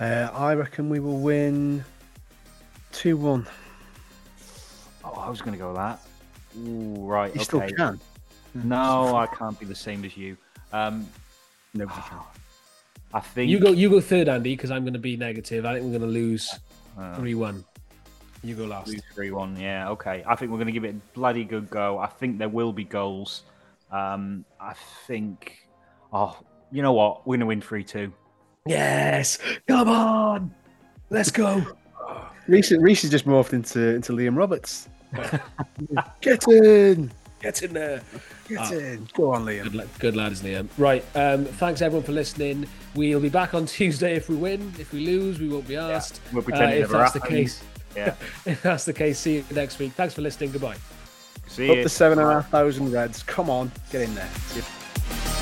[0.00, 1.84] Uh, I reckon we will win
[2.90, 3.46] two one.
[5.04, 6.00] Oh, I was going to go with that.
[6.58, 7.26] Ooh, right.
[7.34, 7.44] You okay.
[7.44, 8.00] still can.
[8.54, 10.38] No, I can't be the same as you.
[10.72, 11.06] Um,
[11.74, 12.18] Nobody can.
[13.12, 15.66] I think you go, you go third, Andy, because I'm going to be negative.
[15.66, 16.50] I think we're going to lose
[16.98, 17.62] Uh, three one.
[18.44, 18.88] You go last.
[18.88, 20.22] Lose 3 1, yeah, okay.
[20.26, 21.98] I think we're going to give it a bloody good go.
[21.98, 23.42] I think there will be goals.
[23.90, 24.74] Um, I
[25.06, 25.66] think,
[26.12, 26.36] oh,
[26.70, 27.26] you know what?
[27.26, 28.12] We're going to win 3 2.
[28.66, 30.54] Yes, come on,
[31.10, 31.62] let's go.
[32.46, 34.88] Reese, Reese has just morphed into into Liam Roberts.
[36.20, 38.02] Get in, Get in there.
[38.48, 38.72] get Ah.
[38.72, 39.08] in.
[39.14, 39.62] Go on, Liam.
[39.64, 40.68] Good, la- good lads, Liam.
[40.76, 41.04] Right.
[41.14, 42.66] Um, thanks everyone for listening.
[42.94, 44.72] We'll be back on Tuesday if we win.
[44.78, 46.20] If we lose, we won't be asked.
[46.32, 47.36] We'll Uh, pretend it if never that's the happened.
[47.38, 47.62] case,
[47.96, 48.14] Yeah.
[48.46, 49.92] if that's the case, see you next week.
[49.92, 50.52] Thanks for listening.
[50.52, 50.76] Goodbye.
[51.46, 51.80] See Up you.
[51.80, 53.22] Up to seven and a half thousand reds.
[53.22, 54.28] Come on, get in there.
[54.48, 55.33] See you.